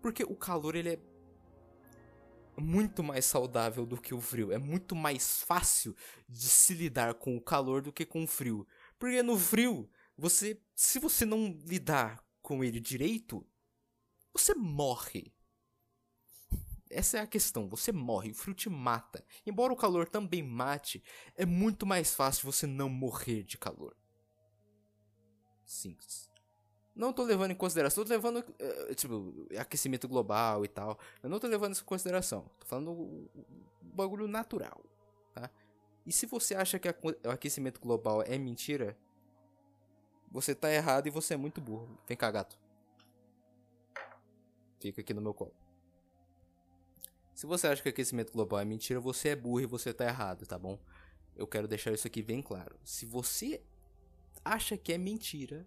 Porque 0.00 0.22
o 0.22 0.36
calor 0.36 0.76
ele 0.76 0.90
é 0.90 1.00
muito 2.56 3.02
mais 3.02 3.24
saudável 3.24 3.84
do 3.84 4.00
que 4.00 4.14
o 4.14 4.20
frio. 4.20 4.52
É 4.52 4.58
muito 4.58 4.94
mais 4.94 5.42
fácil 5.42 5.96
de 6.28 6.48
se 6.48 6.74
lidar 6.74 7.14
com 7.14 7.36
o 7.36 7.42
calor 7.42 7.82
do 7.82 7.92
que 7.92 8.06
com 8.06 8.22
o 8.22 8.28
frio. 8.28 8.64
Porque 8.96 9.20
no 9.20 9.36
frio, 9.36 9.90
você, 10.16 10.62
se 10.76 11.00
você 11.00 11.26
não 11.26 11.58
lidar 11.66 12.24
com 12.40 12.62
ele 12.62 12.78
direito, 12.78 13.44
você 14.40 14.54
morre. 14.54 15.32
Essa 16.90 17.18
é 17.18 17.20
a 17.20 17.26
questão, 17.26 17.68
você 17.68 17.92
morre, 17.92 18.30
o 18.30 18.34
frio 18.34 18.54
te 18.54 18.70
mata. 18.70 19.24
Embora 19.46 19.72
o 19.72 19.76
calor 19.76 20.08
também 20.08 20.42
mate, 20.42 21.02
é 21.36 21.44
muito 21.44 21.84
mais 21.84 22.14
fácil 22.14 22.50
você 22.50 22.66
não 22.66 22.88
morrer 22.88 23.42
de 23.42 23.58
calor. 23.58 23.94
Simples. 25.64 26.30
Não 26.96 27.12
tô 27.12 27.22
levando 27.22 27.52
em 27.52 27.54
consideração, 27.54 28.04
tô 28.04 28.10
levando, 28.10 28.38
uh, 28.38 28.94
tipo, 28.94 29.46
aquecimento 29.58 30.08
global 30.08 30.64
e 30.64 30.68
tal. 30.68 30.98
Eu 31.22 31.28
não 31.28 31.38
tô 31.38 31.46
levando 31.46 31.74
isso 31.74 31.82
em 31.82 31.86
consideração. 31.86 32.50
Tô 32.58 32.66
falando 32.66 32.90
o 32.90 33.30
bagulho 33.82 34.26
natural, 34.26 34.82
tá? 35.34 35.50
E 36.04 36.10
se 36.10 36.26
você 36.26 36.54
acha 36.54 36.78
que 36.78 36.88
o 36.88 37.30
aquecimento 37.30 37.80
global 37.80 38.22
é 38.22 38.38
mentira, 38.38 38.96
você 40.30 40.54
tá 40.54 40.72
errado 40.72 41.06
e 41.06 41.10
você 41.10 41.34
é 41.34 41.36
muito 41.36 41.60
burro. 41.60 41.98
Vem 42.06 42.16
cá, 42.16 42.30
gato. 42.30 42.58
Fica 44.80 45.00
aqui 45.00 45.14
no 45.14 45.20
meu 45.20 45.34
colo. 45.34 45.54
Se 47.34 47.46
você 47.46 47.68
acha 47.68 47.82
que 47.82 47.88
aquecimento 47.88 48.32
global 48.32 48.58
é 48.60 48.64
mentira, 48.64 48.98
você 48.98 49.28
é 49.30 49.36
burro 49.36 49.60
e 49.60 49.66
você 49.66 49.94
tá 49.94 50.04
errado, 50.04 50.44
tá 50.46 50.58
bom? 50.58 50.78
Eu 51.36 51.46
quero 51.46 51.68
deixar 51.68 51.92
isso 51.92 52.06
aqui 52.06 52.22
bem 52.22 52.42
claro. 52.42 52.76
Se 52.84 53.06
você 53.06 53.62
acha 54.44 54.76
que 54.76 54.92
é 54.92 54.98
mentira, 54.98 55.64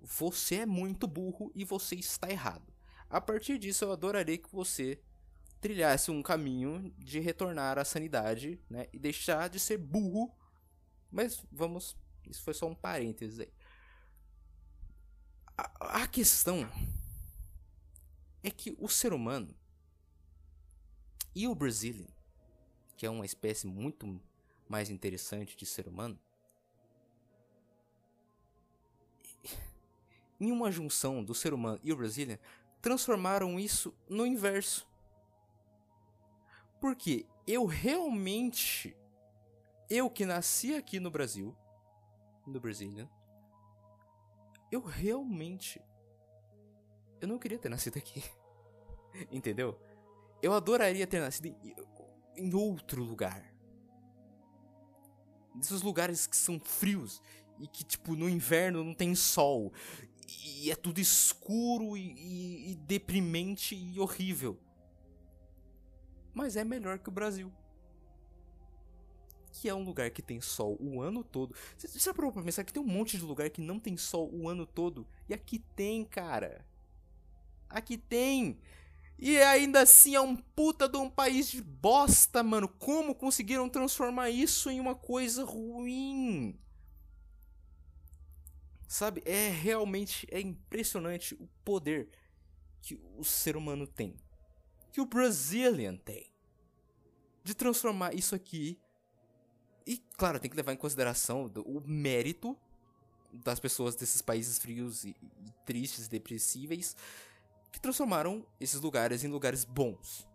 você 0.00 0.56
é 0.60 0.66
muito 0.66 1.06
burro 1.08 1.50
e 1.54 1.64
você 1.64 1.96
está 1.96 2.30
errado. 2.30 2.72
A 3.10 3.20
partir 3.20 3.58
disso, 3.58 3.84
eu 3.84 3.92
adoraria 3.92 4.38
que 4.38 4.50
você 4.50 5.00
trilhasse 5.60 6.10
um 6.10 6.22
caminho 6.22 6.94
de 6.98 7.18
retornar 7.20 7.78
à 7.78 7.84
sanidade, 7.84 8.60
né? 8.68 8.86
E 8.92 8.98
deixar 8.98 9.48
de 9.48 9.58
ser 9.58 9.78
burro. 9.78 10.32
Mas 11.10 11.44
vamos. 11.50 11.96
Isso 12.28 12.42
foi 12.42 12.54
só 12.54 12.68
um 12.68 12.74
parênteses 12.74 13.40
aí. 13.40 13.52
A, 15.56 16.02
a 16.02 16.06
questão 16.06 16.68
é 18.44 18.50
que 18.50 18.76
o 18.78 18.88
ser 18.88 19.14
humano 19.14 19.56
e 21.34 21.48
o 21.48 21.54
Brazilian, 21.54 22.06
que 22.96 23.06
é 23.06 23.10
uma 23.10 23.24
espécie 23.24 23.66
muito 23.66 24.20
mais 24.68 24.90
interessante 24.90 25.56
de 25.56 25.64
ser 25.64 25.88
humano, 25.88 26.18
em 30.38 30.52
uma 30.52 30.70
junção 30.70 31.24
do 31.24 31.34
ser 31.34 31.54
humano 31.54 31.80
e 31.82 31.92
o 31.92 31.96
Brazilian, 31.96 32.38
transformaram 32.82 33.58
isso 33.58 33.94
no 34.08 34.26
inverso. 34.26 34.86
Porque 36.80 37.26
eu 37.46 37.64
realmente, 37.64 38.94
eu 39.88 40.10
que 40.10 40.26
nasci 40.26 40.74
aqui 40.74 41.00
no 41.00 41.10
Brasil, 41.10 41.56
no 42.46 42.60
Brazilian, 42.60 43.08
eu 44.70 44.82
realmente, 44.82 45.80
eu 47.20 47.28
não 47.28 47.38
queria 47.38 47.58
ter 47.58 47.68
nascido 47.68 47.98
aqui. 47.98 48.22
Entendeu? 49.30 49.78
Eu 50.42 50.52
adoraria 50.52 51.06
ter 51.06 51.20
nascido 51.20 51.46
em, 51.46 51.74
em 52.36 52.54
outro 52.54 53.02
lugar. 53.02 53.52
Desses 55.54 55.82
lugares 55.82 56.26
que 56.26 56.36
são 56.36 56.58
frios 56.60 57.22
e 57.58 57.66
que, 57.66 57.84
tipo, 57.84 58.16
no 58.16 58.28
inverno 58.28 58.82
não 58.82 58.94
tem 58.94 59.14
sol. 59.14 59.72
E 60.44 60.70
é 60.70 60.76
tudo 60.76 61.00
escuro 61.00 61.96
e, 61.96 62.12
e, 62.12 62.72
e 62.72 62.74
deprimente 62.74 63.74
e 63.76 64.00
horrível. 64.00 64.58
Mas 66.32 66.56
é 66.56 66.64
melhor 66.64 66.98
que 66.98 67.08
o 67.08 67.12
Brasil. 67.12 67.52
que 69.52 69.68
é 69.68 69.74
um 69.74 69.84
lugar 69.84 70.10
que 70.10 70.20
tem 70.20 70.40
sol 70.40 70.76
o 70.80 71.00
ano 71.00 71.22
todo. 71.22 71.54
Você 71.78 71.98
já 71.98 72.12
parou 72.12 72.32
pra 72.32 72.42
pensar 72.42 72.64
que 72.64 72.72
tem 72.72 72.82
um 72.82 72.86
monte 72.86 73.16
de 73.16 73.24
lugar 73.24 73.48
que 73.50 73.60
não 73.60 73.78
tem 73.78 73.96
sol 73.96 74.28
o 74.34 74.48
ano 74.48 74.66
todo? 74.66 75.06
E 75.28 75.32
aqui 75.32 75.60
tem, 75.76 76.04
cara. 76.04 76.66
Aqui 77.68 77.96
tem. 77.96 78.58
E 79.18 79.38
ainda 79.38 79.82
assim 79.82 80.14
é 80.14 80.20
um 80.20 80.36
puta 80.36 80.88
de 80.88 80.96
um 80.96 81.08
país 81.08 81.48
de 81.48 81.62
bosta, 81.62 82.42
mano. 82.42 82.68
Como 82.68 83.14
conseguiram 83.14 83.68
transformar 83.68 84.30
isso 84.30 84.68
em 84.70 84.80
uma 84.80 84.94
coisa 84.94 85.44
ruim? 85.44 86.58
Sabe? 88.88 89.22
É 89.24 89.48
realmente 89.48 90.26
é 90.30 90.40
impressionante 90.40 91.34
o 91.34 91.48
poder 91.64 92.08
que 92.82 93.00
o 93.16 93.24
ser 93.24 93.56
humano 93.56 93.86
tem. 93.86 94.16
Que 94.92 95.00
o 95.00 95.06
Brazilian 95.06 95.96
tem. 95.96 96.30
De 97.42 97.54
transformar 97.54 98.14
isso 98.14 98.34
aqui. 98.34 98.78
E, 99.86 99.98
claro, 100.16 100.40
tem 100.40 100.50
que 100.50 100.56
levar 100.56 100.72
em 100.72 100.76
consideração 100.76 101.50
o 101.64 101.80
mérito 101.80 102.56
das 103.32 103.58
pessoas 103.58 103.94
desses 103.96 104.22
países 104.22 104.58
frios 104.58 105.04
e, 105.04 105.10
e 105.10 105.50
tristes, 105.64 106.08
depressíveis 106.08 106.96
que 107.74 107.80
transformaram 107.80 108.46
esses 108.60 108.80
lugares 108.80 109.24
em 109.24 109.28
lugares 109.28 109.64
bons. 109.64 110.28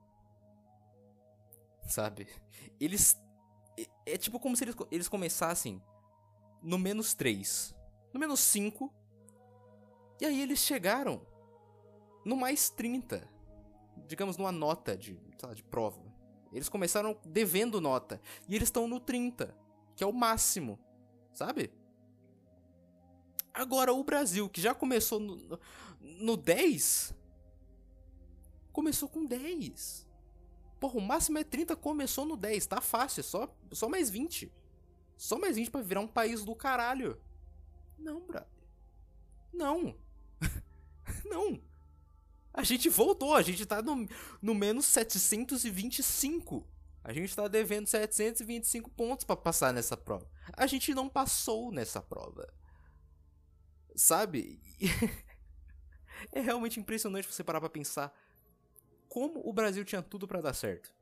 Sabe? 1.88 2.28
Eles. 2.78 3.18
É, 3.80 4.14
é 4.14 4.18
tipo 4.18 4.42
como 4.42 4.58
se 4.58 4.66
eles, 4.66 4.76
eles 4.92 5.08
começassem 5.08 5.82
no 6.62 6.78
menos 6.78 7.14
3, 7.14 7.74
no 8.14 8.20
menos 8.20 8.42
5, 8.42 8.94
e 10.20 10.26
aí 10.26 10.42
eles 10.42 10.60
chegaram 10.60 11.26
no 12.26 12.36
mais 12.36 12.70
30. 12.70 13.26
Digamos, 14.06 14.36
numa 14.36 14.52
nota 14.52 14.98
de, 14.98 15.18
lá, 15.42 15.54
de 15.54 15.64
prova. 15.64 16.02
Eles 16.52 16.68
começaram 16.68 17.18
devendo 17.24 17.80
nota. 17.80 18.22
E 18.50 18.56
eles 18.56 18.68
estão 18.68 18.86
no 18.86 19.00
30, 19.00 19.56
que 19.96 20.04
é 20.04 20.08
o 20.08 20.12
máximo. 20.12 20.78
Sabe? 21.32 21.72
Agora, 23.54 23.94
o 23.94 24.04
Brasil, 24.04 24.50
que 24.50 24.60
já 24.60 24.76
começou 24.76 25.22
no, 25.22 25.58
no 26.02 26.36
10, 26.36 27.18
começou 28.72 29.10
com 29.10 29.26
10. 29.26 30.08
Porra, 30.80 30.98
o 30.98 31.02
máximo 31.02 31.38
é 31.38 31.44
30, 31.44 31.76
começou 31.76 32.26
no 32.26 32.38
10. 32.38 32.66
Tá 32.66 32.80
fácil, 32.80 33.20
é 33.20 33.24
só, 33.24 33.56
só 33.72 33.90
mais 33.90 34.10
20. 34.10 34.52
Só 35.18 35.38
mais 35.38 35.56
20 35.58 35.70
pra 35.72 35.82
virar 35.82 36.00
um 36.00 36.08
país 36.08 36.44
do 36.44 36.56
caralho. 36.56 37.20
Não, 37.98 38.22
brother. 38.22 38.48
Não. 39.52 39.98
não. 41.26 41.62
A 42.54 42.64
gente 42.64 42.90
voltou, 42.90 43.36
a 43.36 43.42
gente 43.42 43.66
tá 43.66 43.82
no, 43.82 44.08
no 44.42 44.56
menos 44.56 44.86
725. 44.86 46.66
A 47.04 47.14
gente 47.14 47.36
tá 47.36 47.48
devendo 47.48 47.88
725 47.88 48.90
pontos 48.92 49.26
para 49.26 49.36
passar 49.36 49.74
nessa 49.74 49.98
prova. 49.98 50.30
A 50.54 50.68
gente 50.68 50.94
não 50.94 51.10
passou 51.10 51.72
nessa 51.72 52.02
prova. 52.02 52.54
Sabe? 53.96 54.62
é 56.32 56.40
realmente 56.40 56.80
impressionante 56.80 57.32
você 57.32 57.44
parar 57.44 57.60
pra 57.60 57.70
pensar 57.70 58.14
como 59.20 59.42
o 59.44 59.52
Brasil 59.52 59.84
tinha 59.84 60.02
tudo 60.02 60.26
para 60.26 60.40
dar 60.40 60.54
certo. 60.54 60.94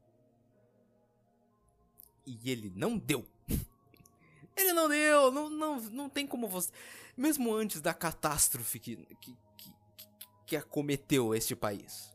E 2.26 2.50
ele 2.50 2.74
não 2.76 2.98
deu. 2.98 3.24
ele 4.58 4.74
não 4.74 4.90
deu, 4.90 5.32
não, 5.32 5.50
não, 5.50 5.82
não 5.82 6.10
tem 6.10 6.26
como 6.26 6.48
você. 6.48 6.72
Mesmo 7.16 7.54
antes 7.54 7.80
da 7.80 7.94
catástrofe 7.94 8.80
que, 8.80 8.96
que, 9.22 9.38
que, 9.56 9.74
que 10.48 10.56
acometeu 10.56 11.36
este 11.36 11.56
país. 11.56 12.12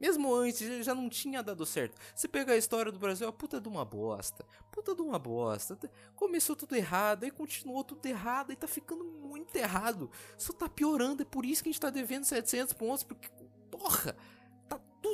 Mesmo 0.00 0.32
antes, 0.32 0.84
já 0.84 0.94
não 0.94 1.08
tinha 1.08 1.42
dado 1.42 1.66
certo. 1.66 1.96
Você 2.14 2.28
pega 2.28 2.52
a 2.52 2.56
história 2.56 2.92
do 2.92 2.98
Brasil, 3.00 3.26
a 3.26 3.32
puta 3.32 3.60
de 3.60 3.68
uma 3.68 3.84
bosta. 3.84 4.44
Puta 4.70 4.94
de 4.94 5.02
uma 5.02 5.18
bosta. 5.18 5.76
Começou 6.14 6.54
tudo 6.54 6.76
errado, 6.76 7.24
aí 7.24 7.30
continuou 7.32 7.82
tudo 7.82 8.06
errado, 8.06 8.52
e 8.52 8.56
tá 8.56 8.68
ficando 8.68 9.04
muito 9.04 9.54
errado. 9.56 10.08
Só 10.36 10.52
tá 10.52 10.68
piorando, 10.68 11.22
é 11.22 11.24
por 11.24 11.44
isso 11.44 11.62
que 11.62 11.68
a 11.68 11.72
gente 11.72 11.80
tá 11.80 11.90
devendo 11.90 12.24
700 12.24 12.72
pontos, 12.74 13.02
porque, 13.04 13.28
porra, 13.70 14.16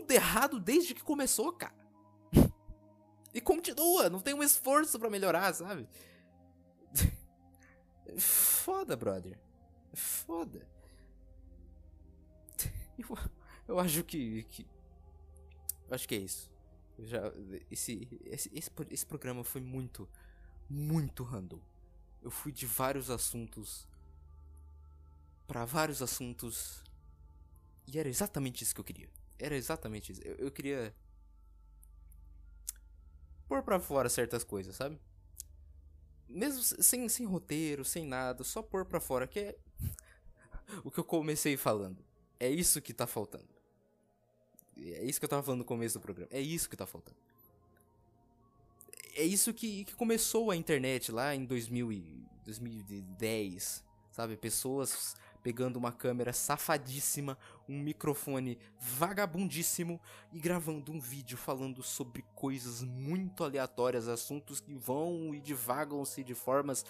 tudo 0.00 0.12
errado 0.12 0.60
desde 0.60 0.94
que 0.94 1.02
começou, 1.02 1.52
cara. 1.52 1.74
E 3.34 3.42
continua, 3.42 4.08
não 4.08 4.20
tem 4.20 4.32
um 4.32 4.42
esforço 4.42 4.98
para 4.98 5.10
melhorar, 5.10 5.54
sabe? 5.54 5.86
Foda, 8.18 8.96
brother. 8.96 9.38
Foda. 9.92 10.66
Eu, 12.98 13.16
eu 13.68 13.78
acho 13.78 14.02
que, 14.02 14.42
que. 14.44 14.66
Eu 15.88 15.94
acho 15.94 16.08
que 16.08 16.14
é 16.16 16.18
isso. 16.18 16.50
já, 16.98 17.20
esse, 17.70 18.08
esse, 18.24 18.50
esse, 18.52 18.70
esse 18.90 19.06
programa 19.06 19.44
foi 19.44 19.60
muito, 19.60 20.08
muito 20.68 21.22
random. 21.22 21.60
Eu 22.20 22.30
fui 22.30 22.50
de 22.50 22.66
vários 22.66 23.08
assuntos 23.08 23.86
para 25.46 25.64
vários 25.64 26.02
assuntos 26.02 26.82
e 27.86 27.98
era 27.98 28.08
exatamente 28.08 28.64
isso 28.64 28.74
que 28.74 28.80
eu 28.80 28.84
queria. 28.84 29.08
Era 29.38 29.56
exatamente 29.56 30.12
isso. 30.12 30.22
Eu, 30.22 30.34
eu 30.36 30.50
queria. 30.50 30.94
pôr 33.46 33.62
pra 33.62 33.78
fora 33.78 34.08
certas 34.08 34.42
coisas, 34.42 34.74
sabe? 34.74 34.98
Mesmo 36.28 36.62
sem, 36.62 37.08
sem 37.08 37.24
roteiro, 37.24 37.84
sem 37.84 38.04
nada, 38.04 38.44
só 38.44 38.62
pôr 38.62 38.84
pra 38.84 39.00
fora, 39.00 39.26
que 39.26 39.40
é. 39.40 39.56
o 40.84 40.90
que 40.90 40.98
eu 40.98 41.04
comecei 41.04 41.56
falando. 41.56 42.04
É 42.40 42.48
isso 42.48 42.82
que 42.82 42.92
tá 42.92 43.06
faltando. 43.06 43.48
É 44.76 45.04
isso 45.04 45.18
que 45.18 45.24
eu 45.24 45.28
tava 45.28 45.42
falando 45.42 45.60
no 45.60 45.64
começo 45.64 45.98
do 45.98 46.02
programa. 46.02 46.28
É 46.30 46.40
isso 46.40 46.68
que 46.68 46.76
tá 46.76 46.86
faltando. 46.86 47.16
É 49.14 49.22
isso 49.24 49.52
que, 49.52 49.84
que 49.84 49.94
começou 49.96 50.50
a 50.50 50.56
internet 50.56 51.10
lá 51.10 51.34
em 51.34 51.44
2000 51.44 51.92
e 51.92 52.24
2010, 52.44 53.84
sabe? 54.12 54.36
Pessoas 54.36 55.16
pegando 55.42 55.76
uma 55.76 55.92
câmera 55.92 56.32
safadíssima, 56.32 57.38
um 57.68 57.80
microfone 57.80 58.58
vagabundíssimo 58.78 60.00
e 60.32 60.38
gravando 60.38 60.92
um 60.92 61.00
vídeo 61.00 61.36
falando 61.36 61.82
sobre 61.82 62.24
coisas 62.34 62.82
muito 62.82 63.44
aleatórias, 63.44 64.08
assuntos 64.08 64.60
que 64.60 64.74
vão 64.74 65.34
e 65.34 65.40
divagam-se 65.40 66.22
de 66.22 66.34
formas 66.34 66.84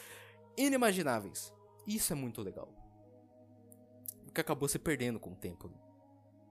inimagináveis. 0.57 1.53
Isso 1.87 2.13
é 2.13 2.17
muito 2.17 2.43
legal. 2.43 2.73
O 4.27 4.33
que 4.33 4.41
acabou 4.41 4.69
se 4.69 4.79
perdendo 4.79 5.19
com 5.19 5.33
o 5.33 5.37
tempo. 5.37 5.69
Né? 5.69 5.77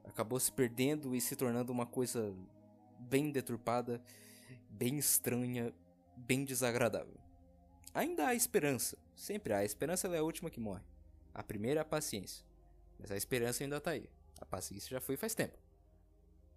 Acabou 0.05 0.39
se 0.39 0.51
perdendo 0.51 1.15
e 1.15 1.21
se 1.21 1.35
tornando 1.35 1.71
uma 1.71 1.85
coisa 1.85 2.33
bem 2.99 3.31
deturpada, 3.31 4.01
bem 4.69 4.97
estranha, 4.97 5.73
bem 6.15 6.43
desagradável. 6.43 7.15
Ainda 7.93 8.27
há 8.27 8.35
esperança. 8.35 8.97
Sempre 9.15 9.53
há. 9.53 9.57
A 9.57 9.65
esperança 9.65 10.07
é 10.07 10.17
a 10.17 10.23
última 10.23 10.49
que 10.49 10.59
morre. 10.59 10.83
A 11.37 11.43
primeira 11.43 11.79
é 11.79 11.83
a 11.83 11.85
paciência. 11.85 12.43
Mas 12.97 13.11
a 13.11 13.15
esperança 13.15 13.63
ainda 13.63 13.79
tá 13.79 13.91
aí. 13.91 14.09
A 14.41 14.45
paciência 14.45 14.89
já 14.89 14.99
foi 14.99 15.15
faz 15.15 15.35
tempo. 15.35 15.55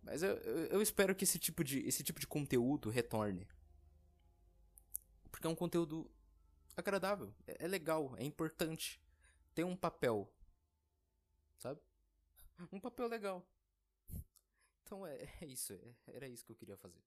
Mas 0.02 0.22
eu, 0.22 0.36
eu, 0.38 0.66
eu, 0.68 0.82
espero 0.82 1.14
que 1.14 1.24
esse 1.24 1.38
tipo, 1.38 1.62
de, 1.62 1.80
esse 1.80 2.02
tipo 2.02 2.18
de 2.18 2.26
conteúdo 2.26 2.88
retorne. 2.88 3.46
Porque 5.30 5.46
é 5.46 5.50
um 5.50 5.54
conteúdo 5.54 6.10
agradável, 6.74 7.34
é, 7.46 7.66
é 7.66 7.68
legal, 7.68 8.14
é 8.16 8.24
importante. 8.24 8.98
Tem 9.54 9.66
um 9.66 9.76
papel. 9.76 10.32
Sabe? 11.58 11.78
Um 12.72 12.80
papel 12.80 13.06
legal. 13.06 13.46
Então 14.82 15.06
é, 15.06 15.28
é 15.42 15.46
isso, 15.46 15.74
é, 15.74 15.94
era 16.06 16.26
isso 16.26 16.44
que 16.44 16.52
eu 16.52 16.56
queria 16.56 16.78
fazer. 16.78 17.02